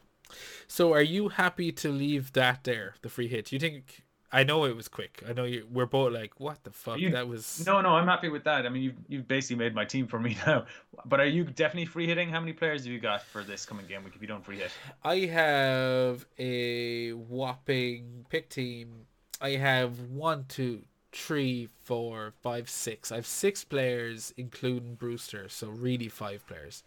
[0.68, 3.52] So are you happy to leave that there, the free hit?
[3.52, 4.04] You think?
[4.32, 5.24] I know it was quick.
[5.28, 5.66] I know you.
[5.72, 7.00] We're both like, what the fuck?
[7.00, 7.64] You- that was.
[7.66, 8.66] No, no, I'm happy with that.
[8.68, 10.66] I mean, you've you've basically made my team for me now.
[11.06, 12.30] But are you definitely free hitting?
[12.30, 14.58] How many players have you got for this coming game week if you don't free
[14.60, 14.72] hit?
[15.04, 19.08] I have a whopping pick team.
[19.42, 23.12] I have one, two, three, four, five, six.
[23.12, 26.84] I have six players, including Brewster, so really five players.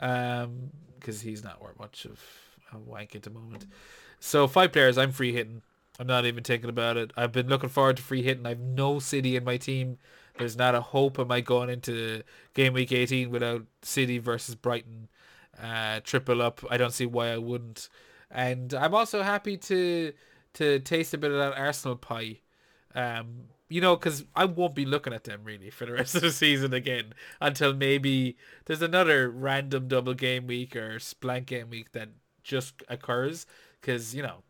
[0.00, 2.20] um, because he's not worth much of
[2.78, 3.66] wank at the moment.
[4.18, 5.62] So five players, I'm free hitting.
[5.98, 7.12] I'm not even thinking about it.
[7.16, 8.46] I've been looking forward to free hitting.
[8.46, 9.98] I've no City in my team.
[10.38, 12.22] There's not a hope of my going into
[12.54, 15.08] game week 18 without City versus Brighton
[15.62, 16.62] uh, triple up.
[16.70, 17.88] I don't see why I wouldn't.
[18.30, 20.12] And I'm also happy to
[20.54, 22.38] to taste a bit of that Arsenal pie.
[22.94, 26.22] Um, you know, because I won't be looking at them really for the rest of
[26.22, 31.92] the season again until maybe there's another random double game week or blank game week
[31.92, 32.08] that
[32.42, 33.46] just occurs.
[33.80, 34.42] Because you know,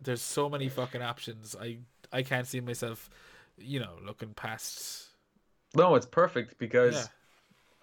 [0.00, 1.56] there's so many fucking options.
[1.60, 1.78] I
[2.12, 3.10] I can't see myself,
[3.58, 5.06] you know, looking past.
[5.74, 6.94] No, it's perfect because.
[6.94, 7.06] Yeah.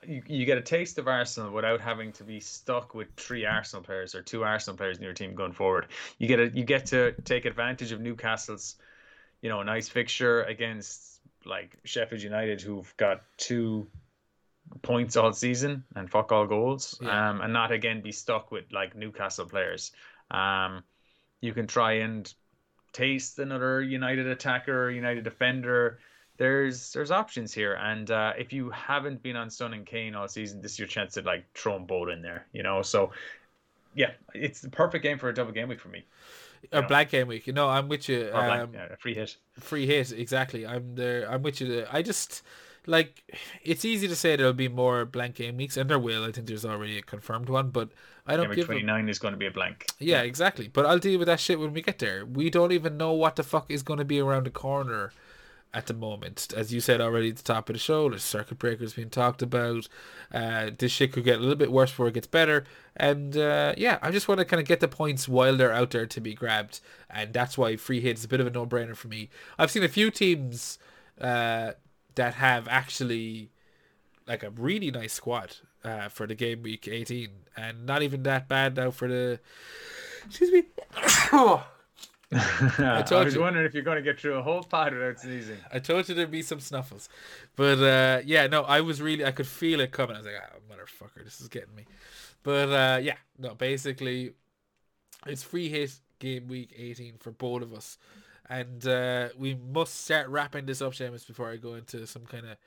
[0.03, 3.83] You, you get a taste of Arsenal without having to be stuck with three Arsenal
[3.83, 5.89] players or two Arsenal players in your team going forward.
[6.17, 8.77] You get a, you get to take advantage of Newcastle's,
[9.43, 13.87] you know, a nice fixture against like Sheffield United, who've got two
[14.81, 17.29] points all season and fuck all goals, yeah.
[17.29, 19.91] um, and not again be stuck with like Newcastle players.
[20.29, 20.83] Um,
[21.41, 22.31] you can try and
[22.93, 25.99] taste another United attacker, United defender.
[26.37, 30.27] There's there's options here, and uh, if you haven't been on Son and Kane all
[30.27, 32.47] season, this is your chance to like throw them both in there.
[32.53, 33.11] You know, so
[33.93, 36.05] yeah, it's the perfect game for a double game week for me.
[36.71, 38.29] A black game week, you know, I'm with you.
[38.31, 39.35] Um, blank, yeah, free hit.
[39.59, 40.65] Free hit, exactly.
[40.65, 41.29] I'm there.
[41.29, 41.85] I'm with you.
[41.91, 42.43] I just
[42.87, 43.23] like
[43.63, 46.23] it's easy to say there'll be more blank game weeks, and there will.
[46.23, 47.89] I think there's already a confirmed one, but
[48.25, 48.65] I don't give.
[48.65, 49.87] Twenty nine is going to be a blank.
[49.99, 50.67] Yeah, yeah, exactly.
[50.67, 52.25] But I'll deal with that shit when we get there.
[52.25, 55.11] We don't even know what the fuck is going to be around the corner
[55.73, 56.53] at the moment.
[56.55, 59.41] As you said already at the top of the show, there's circuit breakers being talked
[59.41, 59.87] about.
[60.33, 62.65] Uh, this shit could get a little bit worse before it gets better.
[62.95, 65.91] And uh, yeah, I just want to kind of get the points while they're out
[65.91, 66.81] there to be grabbed.
[67.09, 69.29] And that's why free hit is a bit of a no brainer for me.
[69.57, 70.77] I've seen a few teams
[71.19, 71.71] uh,
[72.15, 73.49] that have actually
[74.27, 78.47] like a really nice squad uh, for the game week 18 and not even that
[78.47, 79.39] bad now for the
[80.25, 80.63] excuse me
[82.33, 83.41] I, I was you.
[83.41, 85.57] wondering if you're going to get through a whole pod without sneezing.
[85.71, 87.09] I told you there'd be some snuffles,
[87.57, 90.15] but uh, yeah, no, I was really I could feel it coming.
[90.15, 91.87] I was like, oh, motherfucker, this is getting me.
[92.41, 94.31] But uh, yeah, no, basically,
[95.25, 97.97] it's free hit game week 18 for both of us
[98.49, 102.45] and uh, we must start wrapping this up, Seamus, before I go into some kind
[102.45, 102.57] of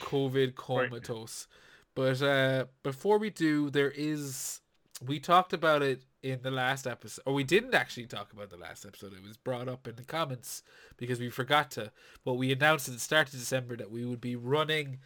[0.00, 1.46] COVID comatose.
[1.94, 4.60] But uh, before we do, there is
[5.04, 8.56] we talked about it in the last episode, or we didn't actually talk about the
[8.56, 9.12] last episode.
[9.12, 10.62] It was brought up in the comments
[10.96, 11.92] because we forgot to.
[12.24, 14.98] But we announced at the start of December that we would be running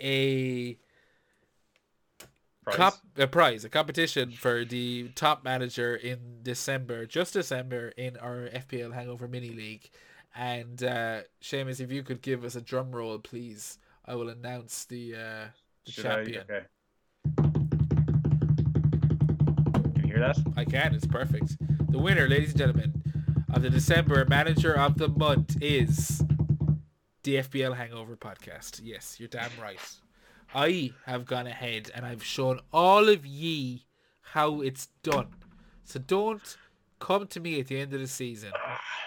[0.00, 0.78] a
[2.62, 2.76] prize.
[2.76, 8.48] Cop, a prize, a competition for the top manager in December, just December, in our
[8.48, 9.90] FPL Hangover Mini League.
[10.34, 14.84] And uh, Seamus, if you could give us a drum roll, please, I will announce
[14.86, 15.44] the uh,
[15.84, 16.44] the Should champion.
[16.48, 16.52] I?
[16.52, 16.66] Okay.
[19.94, 20.38] Can you hear that?
[20.56, 20.94] I can.
[20.94, 21.56] It's perfect.
[21.90, 23.02] The winner, ladies and gentlemen,
[23.52, 26.22] of the December Manager of the Month is
[27.24, 28.80] the FPL Hangover podcast.
[28.82, 29.78] Yes, you're damn right.
[30.54, 33.86] I have gone ahead and I've shown all of ye
[34.20, 35.28] how it's done.
[35.84, 36.56] So don't
[36.98, 38.52] come to me at the end of the season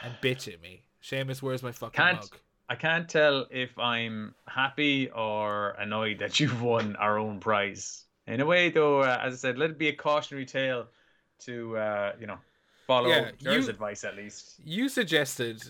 [0.03, 0.83] and bitch at me.
[1.03, 2.37] Seamus, where's my fucking can't, mug?
[2.69, 8.05] I can't tell if I'm happy or annoyed that you've won our own prize.
[8.27, 10.87] In a way, though, uh, as I said, let it be a cautionary tale
[11.41, 12.39] to, uh, you know,
[12.87, 14.55] follow yeah, yours advice at least.
[14.63, 15.61] You suggested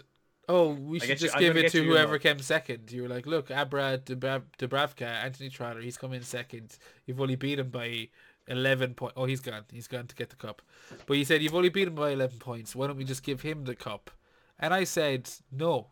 [0.49, 2.91] oh, we should just you, give it to whoever came second.
[2.91, 6.77] You were like, look, Abra Dubravka, Anthony Trotter, he's come in second.
[7.05, 8.09] You've only beat him by
[8.47, 9.13] 11 points.
[9.17, 9.63] Oh, he's gone.
[9.71, 10.61] He's gone to get the cup.
[11.05, 12.75] But you said, you've only beat him by 11 points.
[12.75, 14.11] Why don't we just give him the cup?
[14.59, 15.87] And I said, no.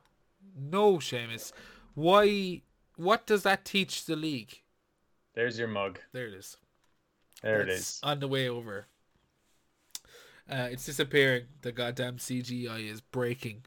[0.58, 1.51] No, Seamus.
[1.95, 2.62] Why?
[2.95, 4.62] What does that teach the league?
[5.34, 5.99] There's your mug.
[6.12, 6.58] There it is.
[7.41, 7.99] There it is.
[8.04, 8.88] On the way over.
[10.49, 11.45] Uh, it's disappearing.
[11.62, 13.64] The goddamn CGI is breaking.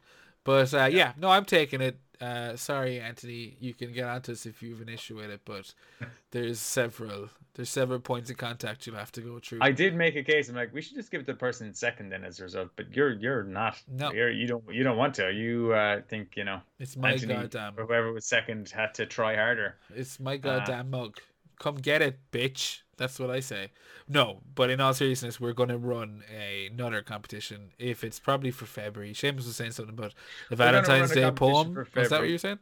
[0.46, 1.98] But uh, yeah, no, I'm taking it.
[2.20, 5.40] Uh, sorry, Anthony, you can get onto us if you have an issue with it,
[5.44, 5.74] but
[6.30, 9.58] there's several there's several points of contact you'll have to go through.
[9.60, 10.48] I did make a case.
[10.48, 12.44] I'm like, we should just give it to the person in second then as a
[12.44, 12.70] result.
[12.76, 13.76] But you're you're not.
[13.88, 15.32] No, you're, you don't you don't want to.
[15.32, 16.60] You uh, think you know.
[16.78, 17.74] It's my Anthony, goddamn.
[17.74, 19.76] whoever was second had to try harder.
[19.94, 21.18] It's my goddamn uh, mug.
[21.58, 22.82] Come get it, bitch.
[22.96, 23.70] That's what I say.
[24.08, 27.72] No, but in all seriousness, we're going to run a, another competition.
[27.78, 29.12] If it's probably for February.
[29.12, 30.14] Seamus was saying something about
[30.48, 31.86] the Valentine's Day poem.
[31.96, 32.58] Is that what you are saying?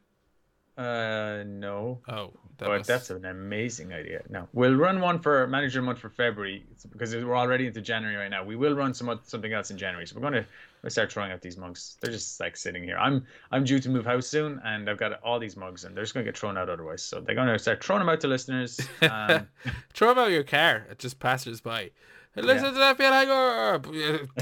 [0.76, 2.00] Uh, no.
[2.08, 4.22] Oh, that but was- that's an amazing idea.
[4.28, 8.16] No, we'll run one for manager month for February it's because we're already into January
[8.16, 8.42] right now.
[8.42, 10.46] We will run some something else in January, so we're gonna
[10.84, 11.96] we'll start throwing out these mugs.
[12.00, 12.98] They're just like sitting here.
[12.98, 16.04] I'm I'm due to move house soon, and I've got all these mugs, and they're
[16.04, 17.02] just gonna get thrown out otherwise.
[17.02, 18.78] So they're gonna start throwing them out to listeners.
[19.00, 19.48] Um,
[19.94, 21.90] Throw them out your car at just passers by.
[22.36, 24.28] Listen to that feel hangover.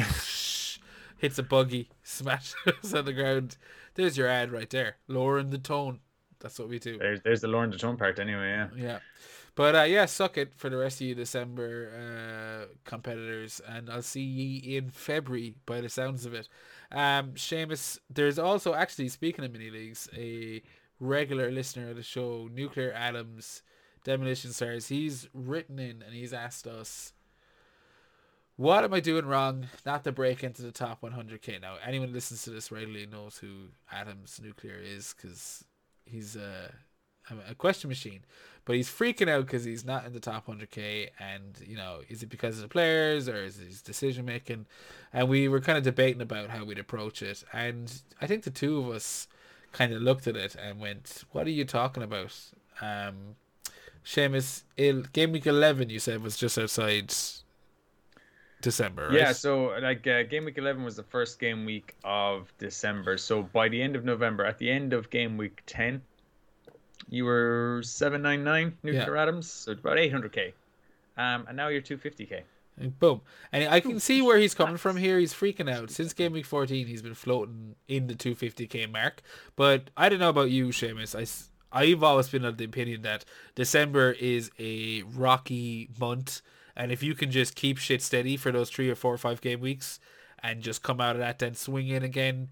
[1.18, 2.54] Hits a buggy, smashes
[2.94, 3.56] on the ground.
[3.94, 4.96] There's your ad right there.
[5.06, 6.00] Lowering the tone.
[6.40, 6.98] That's what we do.
[6.98, 8.48] there's there's the Lauren Tone part anyway.
[8.48, 8.68] Yeah.
[8.76, 8.98] Yeah.
[9.54, 14.02] But uh, yeah, suck it for the rest of you December uh, competitors, and I'll
[14.02, 16.48] see ye in February by the sounds of it.
[16.90, 20.62] Um, Seamus, there's also actually speaking of mini leagues, a
[21.00, 23.62] regular listener of the show, Nuclear Adams,
[24.04, 24.88] Demolition Stars.
[24.88, 27.12] He's written in and he's asked us,
[28.56, 32.42] "What am I doing wrong not to break into the top 100k?" Now, anyone listens
[32.44, 35.64] to this regularly knows who Adams Nuclear is because
[36.06, 36.72] he's a
[37.48, 38.20] a question machine
[38.64, 42.22] but he's freaking out because he's not in the top 100k and you know is
[42.22, 44.66] it because of the players or is it his decision making
[45.12, 48.50] and we were kind of debating about how we'd approach it and i think the
[48.50, 49.28] two of us
[49.72, 52.34] kind of looked at it and went what are you talking about
[52.80, 53.36] um
[54.04, 54.64] Seamus,
[55.12, 57.14] game week 11 you said was just outside
[58.60, 59.18] december right?
[59.18, 63.18] Yeah, so like uh, game week 11 was the first game week of December.
[63.18, 66.00] So by the end of November, at the end of game week 10,
[67.08, 70.52] you were 799 nuclear atoms, so it's about 800k.
[71.16, 72.42] Um, and now you're 250k.
[72.78, 73.20] And boom.
[73.52, 75.18] And I can see where he's coming from here.
[75.18, 75.90] He's freaking out.
[75.90, 79.22] Since game week 14, he's been floating in the 250k mark.
[79.56, 81.48] But I don't know about you, Seamus.
[81.70, 83.24] I've always been of the opinion that
[83.54, 86.40] December is a rocky month.
[86.74, 89.42] And if you can just keep shit steady for those three or four or five
[89.42, 90.00] game weeks
[90.42, 92.48] and just come out of that, then swing in again,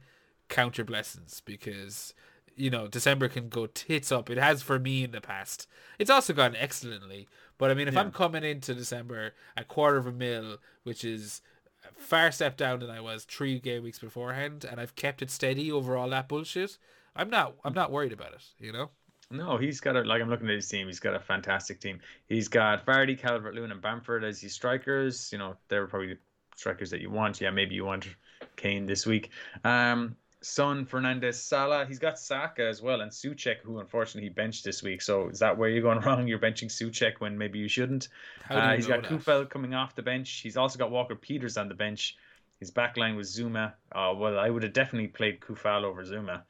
[0.48, 1.40] count your blessings.
[1.44, 2.12] Because,
[2.56, 4.30] you know, December can go tits up.
[4.30, 5.66] It has for me in the past.
[5.98, 7.28] It's also gone excellently.
[7.58, 11.42] But I mean, if I'm coming into December a quarter of a mil, which is
[11.84, 15.30] a far step down than I was three game weeks beforehand, and I've kept it
[15.30, 16.78] steady over all that bullshit,
[17.14, 18.44] I'm not I'm not worried about it.
[18.58, 18.90] You know.
[19.30, 20.86] No, he's got a like I'm looking at his team.
[20.86, 22.00] He's got a fantastic team.
[22.26, 25.30] He's got Vardy, Calvert Lewin, and Bamford as his strikers.
[25.30, 26.18] You know, they're probably the
[26.56, 27.40] strikers that you want.
[27.40, 28.08] Yeah, maybe you want
[28.56, 29.30] Kane this week.
[29.64, 31.84] Um, Son, Fernandes, Salah.
[31.86, 35.02] He's got Saka as well, and Soucek, who unfortunately he benched this week.
[35.02, 36.26] So is that where you're going wrong?
[36.26, 38.08] You're benching Soucek when maybe you shouldn't.
[38.44, 39.20] How do Uh, you he's know got that?
[39.20, 40.30] Coufal coming off the bench.
[40.42, 42.16] He's also got Walker Peters on the bench.
[42.58, 43.74] His back line was Zouma.
[43.92, 46.42] Uh, well, I would have definitely played Coufal over Zouma.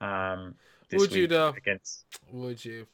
[0.00, 0.54] Um,
[0.88, 1.48] this Would you, though?
[1.56, 2.86] Against Would you?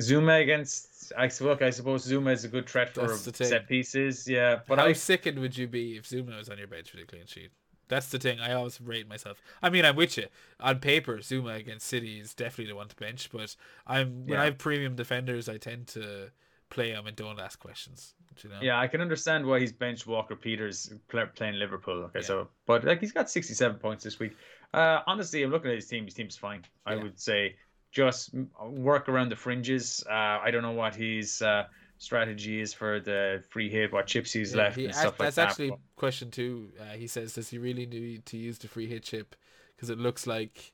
[0.00, 3.48] Zouma against I look, I suppose Zouma is a good threat for That's the thing.
[3.48, 4.28] set pieces.
[4.28, 6.98] Yeah, but How I sickened would you be if Zouma was on your bench for
[6.98, 7.50] the clean sheet?
[7.88, 8.40] That's the thing.
[8.40, 9.40] I always rate myself.
[9.62, 10.26] I mean, I'm with you.
[10.60, 13.54] On paper, Zouma against City is definitely the one to bench, but
[13.86, 14.42] I'm when Yeah.
[14.42, 16.30] I have premium defenders, I tend to
[16.68, 18.14] play them and don't ask questions.
[18.42, 18.58] You know?
[18.60, 22.02] yeah, I can understand why he's benched Walker Peters playing Liverpool.
[22.04, 22.24] Okay, Yeah.
[22.26, 24.36] so but like he's got 67 points this week.
[24.74, 26.04] Uh, honestly, I'm looking at his team.
[26.04, 26.62] His team's fine.
[26.84, 27.56] I would say
[27.92, 30.04] just work around the fringes.
[30.10, 30.12] Uh,
[30.42, 31.40] I don't know what he's.
[31.40, 31.64] uh,
[31.98, 35.18] strategy is for the free hit, what chips he's Yeah, left, he and asked- stuff
[35.20, 35.48] like that's that.
[35.50, 36.70] actually but- question two.
[36.80, 39.34] Uh, he says, does he really need to use the free hit chip?
[39.74, 40.72] Because it looks like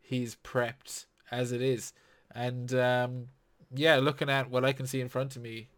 [0.00, 1.92] he's prepped as it is.
[2.34, 3.28] And um,
[3.74, 5.68] yeah, looking at what I can see in front of me,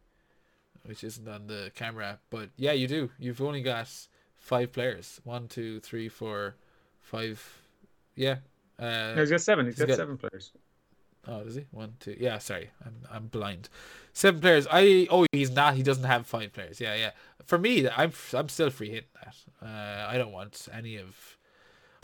[0.85, 3.11] which isn't on the camera, but yeah, you do.
[3.19, 3.89] You've only got
[4.37, 5.21] five players.
[5.25, 6.55] One, two, three, four,
[7.01, 7.43] five.
[8.15, 8.37] Yeah.
[8.79, 9.67] Uh, No, he's got seven.
[9.67, 10.53] he's he's got, got- seven players.
[11.29, 11.65] Oh, does he?
[11.73, 12.17] One, two.
[12.19, 13.69] Yeah, sorry, I'm I'm blind.
[14.13, 14.67] Seven players.
[14.71, 15.75] I oh he's not.
[15.75, 16.81] He doesn't have five players.
[16.81, 17.11] Yeah, yeah.
[17.47, 19.37] For me, I'm I'm still free hitting that.
[19.63, 21.37] Uh, I don't want any of.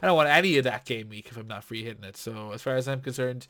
[0.03, 2.17] I don't want any of that game week if I'm not free hitting it.
[2.17, 3.47] So as far as I'm concerned,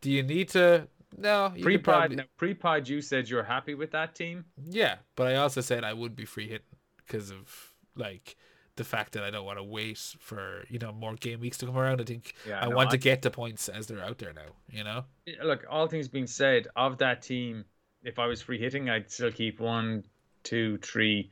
[0.00, 0.88] do you need to?
[1.18, 1.84] No, Pre-pod.
[1.84, 2.16] probably.
[2.16, 4.44] no, pre pod, you said you're happy with that team.
[4.70, 8.36] Yeah, but I also said I would be free hitting because of like
[8.80, 11.66] the fact that I don't want to wait for you know more game weeks to
[11.66, 12.00] come around.
[12.00, 14.32] I think Yeah, I no, want I- to get the points as they're out there
[14.32, 14.50] now.
[14.70, 15.04] You know.
[15.44, 17.64] look, all things being said, of that team,
[18.02, 20.04] if I was free hitting, I'd still keep one,
[20.42, 21.30] two, three,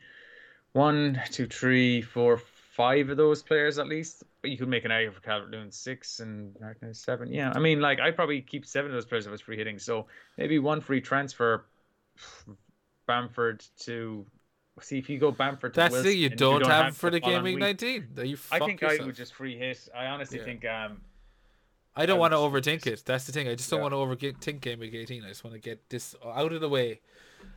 [0.72, 4.22] one, two, three, four, five of those players at least.
[4.42, 7.32] But you could make an argument for Calvert Lewin six and Martinez seven.
[7.32, 9.56] Yeah, I mean, like I'd probably keep seven of those players if I was free
[9.56, 9.78] hitting.
[9.80, 11.64] So maybe one free transfer,
[13.06, 14.26] Bamford to.
[14.80, 17.10] See if you go Bamford to That's the Wilson thing you and don't, have, for
[17.10, 18.08] the game week week, 19.
[18.14, 19.02] That you I think yourself.
[19.02, 19.88] I would just free hit.
[19.94, 20.44] I honestly Yeah.
[20.44, 21.00] think um
[21.96, 23.02] I don't want to overthink it.
[23.04, 23.48] That's the thing.
[23.48, 23.88] I just don't Yeah.
[23.90, 25.24] want to overthink game week 18.
[25.24, 27.00] I just want to get this out of the way.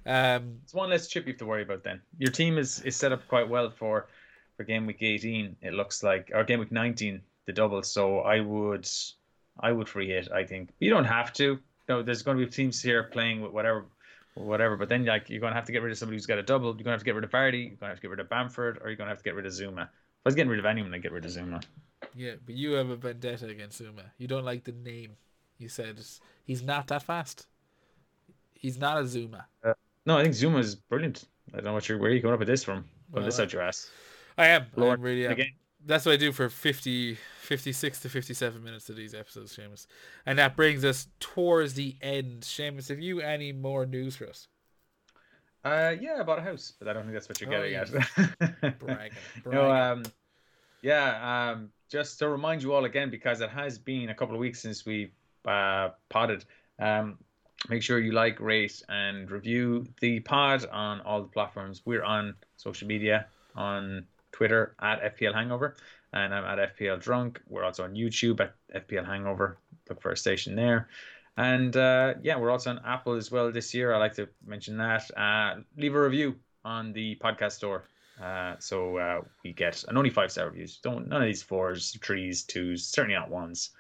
[0.05, 2.01] Um, It's one less chip you have to worry about then.
[2.17, 4.07] Your team is, is set up quite well for
[4.57, 5.55] for game week 18.
[5.61, 7.84] It looks like or game week 19, the double.
[7.84, 8.88] So I would
[9.59, 10.32] I would free hit.
[10.32, 11.59] I think you don't have to.
[11.88, 13.86] No, there's going to be teams here playing with whatever,
[14.36, 14.77] whatever.
[14.77, 16.43] But then like you're going to have to get rid of somebody who's got a
[16.43, 16.67] double.
[16.67, 17.69] You're going to have to get rid of Vardy.
[17.69, 19.23] You're going to have to get rid of Bamford, or you're going to have to
[19.23, 19.84] get rid of Zouma.
[19.84, 21.63] If I was getting rid of anyone, I'd get rid of Zouma.
[22.15, 24.03] Yeah, but you have a vendetta against Zouma.
[24.17, 25.11] You don't like the name.
[25.57, 25.99] You said
[26.45, 27.47] he's not that fast.
[28.53, 29.45] He's not a Zouma.
[29.63, 29.73] Uh,
[30.05, 31.25] no, I think Zouma is brilliant.
[31.53, 32.86] I don't know what you're where are you coming up with this from.
[33.11, 33.89] Well, this out your ass.
[34.38, 34.65] I am.
[34.75, 35.34] Lord, I'm really am.
[35.34, 35.51] Again.
[35.86, 39.88] That's what I do for 50, 56 to 57 minutes of these episodes, Seamus.
[40.25, 42.41] And that brings us towards the end.
[42.41, 44.47] Seamus, have you any more news for us?
[45.63, 47.75] Uh, yeah, I bought a house, but I don't think that's what you're oh, getting
[47.75, 47.91] at.
[47.91, 49.17] bragging, bragging.
[49.45, 50.03] No, um,
[50.82, 54.41] yeah, um, just to remind you all again, because it has been a couple of
[54.41, 55.11] weeks since we
[55.45, 56.45] uh, potted.
[56.79, 57.17] Um,
[57.69, 61.84] make sure you like, rate, and review the pod on all the platforms.
[61.86, 65.75] We're on social media on Twitter at FPL Hangover,
[66.13, 67.41] and I'm at FPL Drunk.
[67.47, 69.57] We're also on YouTube at FPL Hangover.
[69.89, 70.89] Look for a station there.
[71.38, 73.93] And uh, yeah, we're also on Apple as well this year.
[73.93, 75.09] I like to mention that.
[75.17, 77.86] Uh, leave a review on the podcast store.
[78.21, 80.77] Uh, so uh, we get and only five star reviews.
[80.77, 83.71] Don't none of these fours, threes, twos, certainly not ones.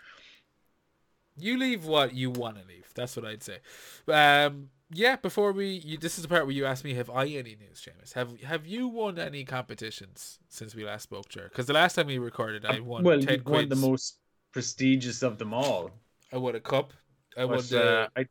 [1.37, 2.89] You leave what you want to leave.
[2.95, 3.59] That's what I'd say.
[4.07, 5.15] Um, yeah.
[5.15, 7.85] Before we, you, this is the part where you ask me, have I any news,
[7.85, 8.13] Seamus?
[8.13, 11.49] Have Have you won any competitions since we last spoke, Jer?
[11.49, 13.03] Because the last time we recorded, I won.
[13.03, 14.17] Well, 10 you won the most
[14.51, 15.91] prestigious of them all.
[16.31, 16.93] I won a cup.
[17.37, 18.25] I won the uh, I,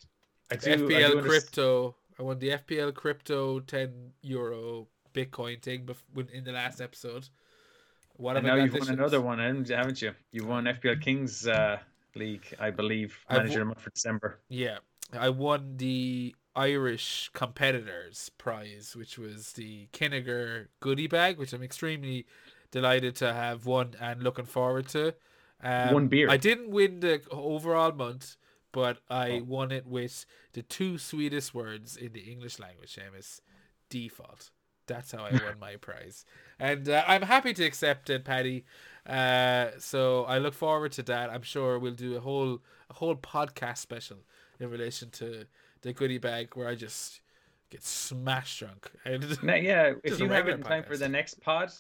[0.50, 1.94] I do, FPL I crypto.
[2.18, 5.88] I won the FPL crypto ten euro Bitcoin thing
[6.32, 7.28] in the last episode.
[8.16, 10.12] What and now you've won another one, haven't you?
[10.30, 11.78] You won FPL Kings uh,
[12.14, 14.40] League, I believe, manager w- for December.
[14.50, 14.78] Yeah,
[15.18, 22.26] I won the Irish competitors prize, which was the Kinnegar goodie bag, which I'm extremely
[22.70, 25.14] delighted to have won and looking forward to.
[25.62, 26.28] Um, One beer.
[26.30, 28.36] I didn't win the overall month,
[28.72, 29.44] but I oh.
[29.44, 33.40] won it with the two sweetest words in the English language, Seamus.
[33.88, 34.50] Default.
[34.86, 36.24] That's how I won my prize.
[36.58, 38.64] And uh, I'm happy to accept it, Paddy.
[39.06, 41.30] Uh, so I look forward to that.
[41.30, 44.18] I'm sure we'll do a whole a whole podcast special
[44.58, 45.46] in relation to
[45.82, 47.20] the goodie bag where I just
[47.70, 48.90] get smashed drunk.
[49.42, 51.70] Yeah, if you have it in time for the next pod,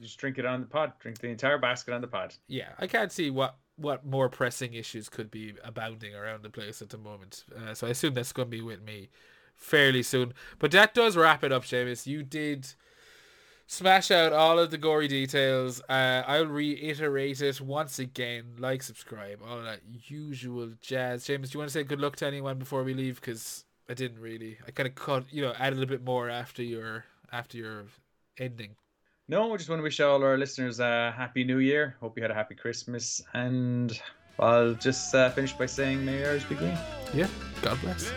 [0.00, 0.92] just drink it on the pod.
[1.00, 2.34] Drink the entire basket on the pod.
[2.48, 6.80] Yeah, I can't see what what more pressing issues could be abounding around the place
[6.80, 7.44] at the moment.
[7.56, 9.08] Uh, so I assume that's going to be with me
[9.56, 10.32] fairly soon.
[10.58, 12.06] But that does wrap it up, Seamus.
[12.06, 12.72] You did
[13.66, 15.80] smash out all of the gory details.
[15.88, 18.54] Uh, I'll reiterate it once again.
[18.58, 21.24] Like, subscribe, all that usual jazz.
[21.24, 23.20] James, do you want to say good luck to anyone before we leave?
[23.20, 24.58] Because I didn't really.
[24.66, 27.84] I kind of cut, you know, added a bit more after your after your
[28.38, 28.76] ending.
[29.26, 31.96] No, I just want to wish all our listeners a happy new year.
[32.00, 33.22] Hope you had a happy Christmas.
[33.32, 33.98] And
[34.38, 36.76] I'll just uh, finish by saying, may yours be green.
[37.14, 37.28] Yeah,
[37.62, 38.12] God bless.